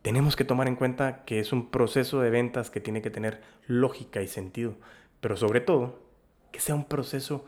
tenemos 0.04 0.36
que 0.36 0.44
tomar 0.44 0.68
en 0.68 0.76
cuenta 0.76 1.24
que 1.24 1.40
es 1.40 1.52
un 1.52 1.72
proceso 1.72 2.20
de 2.20 2.30
ventas 2.30 2.70
que 2.70 2.82
tiene 2.82 3.02
que 3.02 3.10
tener 3.10 3.42
lógica 3.66 4.22
y 4.22 4.28
sentido, 4.28 4.76
pero 5.22 5.36
sobre 5.38 5.62
todo 5.62 6.04
que 6.52 6.60
sea 6.60 6.76
un 6.76 6.86
proceso 6.86 7.46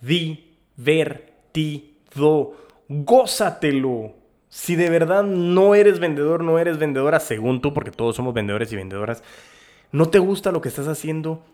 divertido. 0.00 1.32
Gózatelo. 2.88 4.14
Si 4.50 4.76
de 4.76 4.90
verdad 4.90 5.24
no 5.24 5.74
eres 5.74 5.98
vendedor, 5.98 6.44
no 6.44 6.58
eres 6.58 6.78
vendedora, 6.78 7.18
según 7.18 7.60
tú, 7.60 7.74
porque 7.74 7.90
todos 7.90 8.14
somos 8.14 8.34
vendedores 8.34 8.70
y 8.72 8.76
vendedoras, 8.76 9.24
no 9.90 10.10
te 10.10 10.20
gusta 10.20 10.52
lo 10.52 10.60
que 10.60 10.68
estás 10.68 10.86
haciendo, 10.86 11.44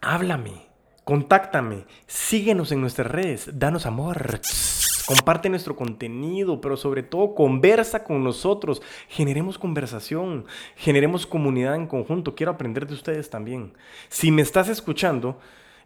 háblame, 0.00 0.66
contáctame, 1.04 1.86
síguenos 2.06 2.70
en 2.70 2.82
nuestras 2.82 3.10
redes, 3.10 3.58
danos 3.58 3.86
amor. 3.86 4.40
Comparte 5.06 5.48
nuestro 5.48 5.76
contenido, 5.76 6.60
pero 6.60 6.76
sobre 6.76 7.04
todo 7.04 7.34
conversa 7.34 8.02
con 8.02 8.24
nosotros. 8.24 8.82
Generemos 9.08 9.56
conversación, 9.56 10.46
generemos 10.74 11.26
comunidad 11.26 11.76
en 11.76 11.86
conjunto. 11.86 12.34
Quiero 12.34 12.50
aprender 12.50 12.88
de 12.88 12.94
ustedes 12.94 13.30
también. 13.30 13.72
Si 14.08 14.32
me 14.32 14.42
estás 14.42 14.68
escuchando, 14.68 15.38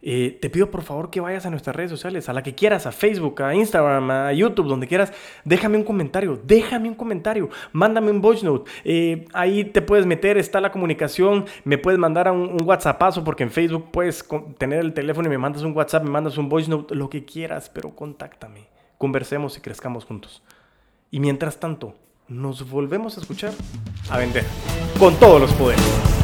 eh, 0.02 0.38
te 0.40 0.48
pido 0.48 0.70
por 0.70 0.82
favor 0.82 1.10
que 1.10 1.20
vayas 1.20 1.44
a 1.44 1.50
nuestras 1.50 1.76
redes 1.76 1.90
sociales, 1.90 2.30
a 2.30 2.32
la 2.32 2.42
que 2.42 2.54
quieras, 2.54 2.86
a 2.86 2.92
Facebook, 2.92 3.42
a 3.42 3.54
Instagram, 3.54 4.10
a 4.10 4.32
YouTube, 4.32 4.66
donde 4.66 4.86
quieras. 4.86 5.12
Déjame 5.44 5.76
un 5.76 5.84
comentario, 5.84 6.40
déjame 6.42 6.88
un 6.88 6.94
comentario, 6.94 7.50
mándame 7.72 8.10
un 8.10 8.22
voice 8.22 8.44
note. 8.44 8.70
Eh, 8.84 9.26
ahí 9.34 9.64
te 9.64 9.82
puedes 9.82 10.06
meter, 10.06 10.38
está 10.38 10.62
la 10.62 10.72
comunicación, 10.72 11.44
me 11.64 11.76
puedes 11.76 11.98
mandar 11.98 12.30
un, 12.32 12.48
un 12.48 12.62
WhatsAppazo, 12.62 13.22
porque 13.22 13.42
en 13.42 13.50
Facebook 13.50 13.90
puedes 13.92 14.26
tener 14.56 14.80
el 14.80 14.94
teléfono 14.94 15.28
y 15.28 15.30
me 15.30 15.38
mandas 15.38 15.62
un 15.62 15.76
WhatsApp, 15.76 16.04
me 16.04 16.10
mandas 16.10 16.38
un 16.38 16.48
voice 16.48 16.70
note, 16.70 16.94
lo 16.94 17.10
que 17.10 17.26
quieras, 17.26 17.70
pero 17.72 17.94
contáctame 17.94 18.69
conversemos 19.00 19.56
y 19.56 19.62
crezcamos 19.62 20.04
juntos. 20.04 20.42
Y 21.10 21.20
mientras 21.20 21.58
tanto, 21.58 21.94
nos 22.28 22.68
volvemos 22.68 23.16
a 23.16 23.22
escuchar, 23.22 23.54
a 24.10 24.18
vender 24.18 24.44
con 24.98 25.18
todos 25.18 25.40
los 25.40 25.50
poderes. 25.54 26.19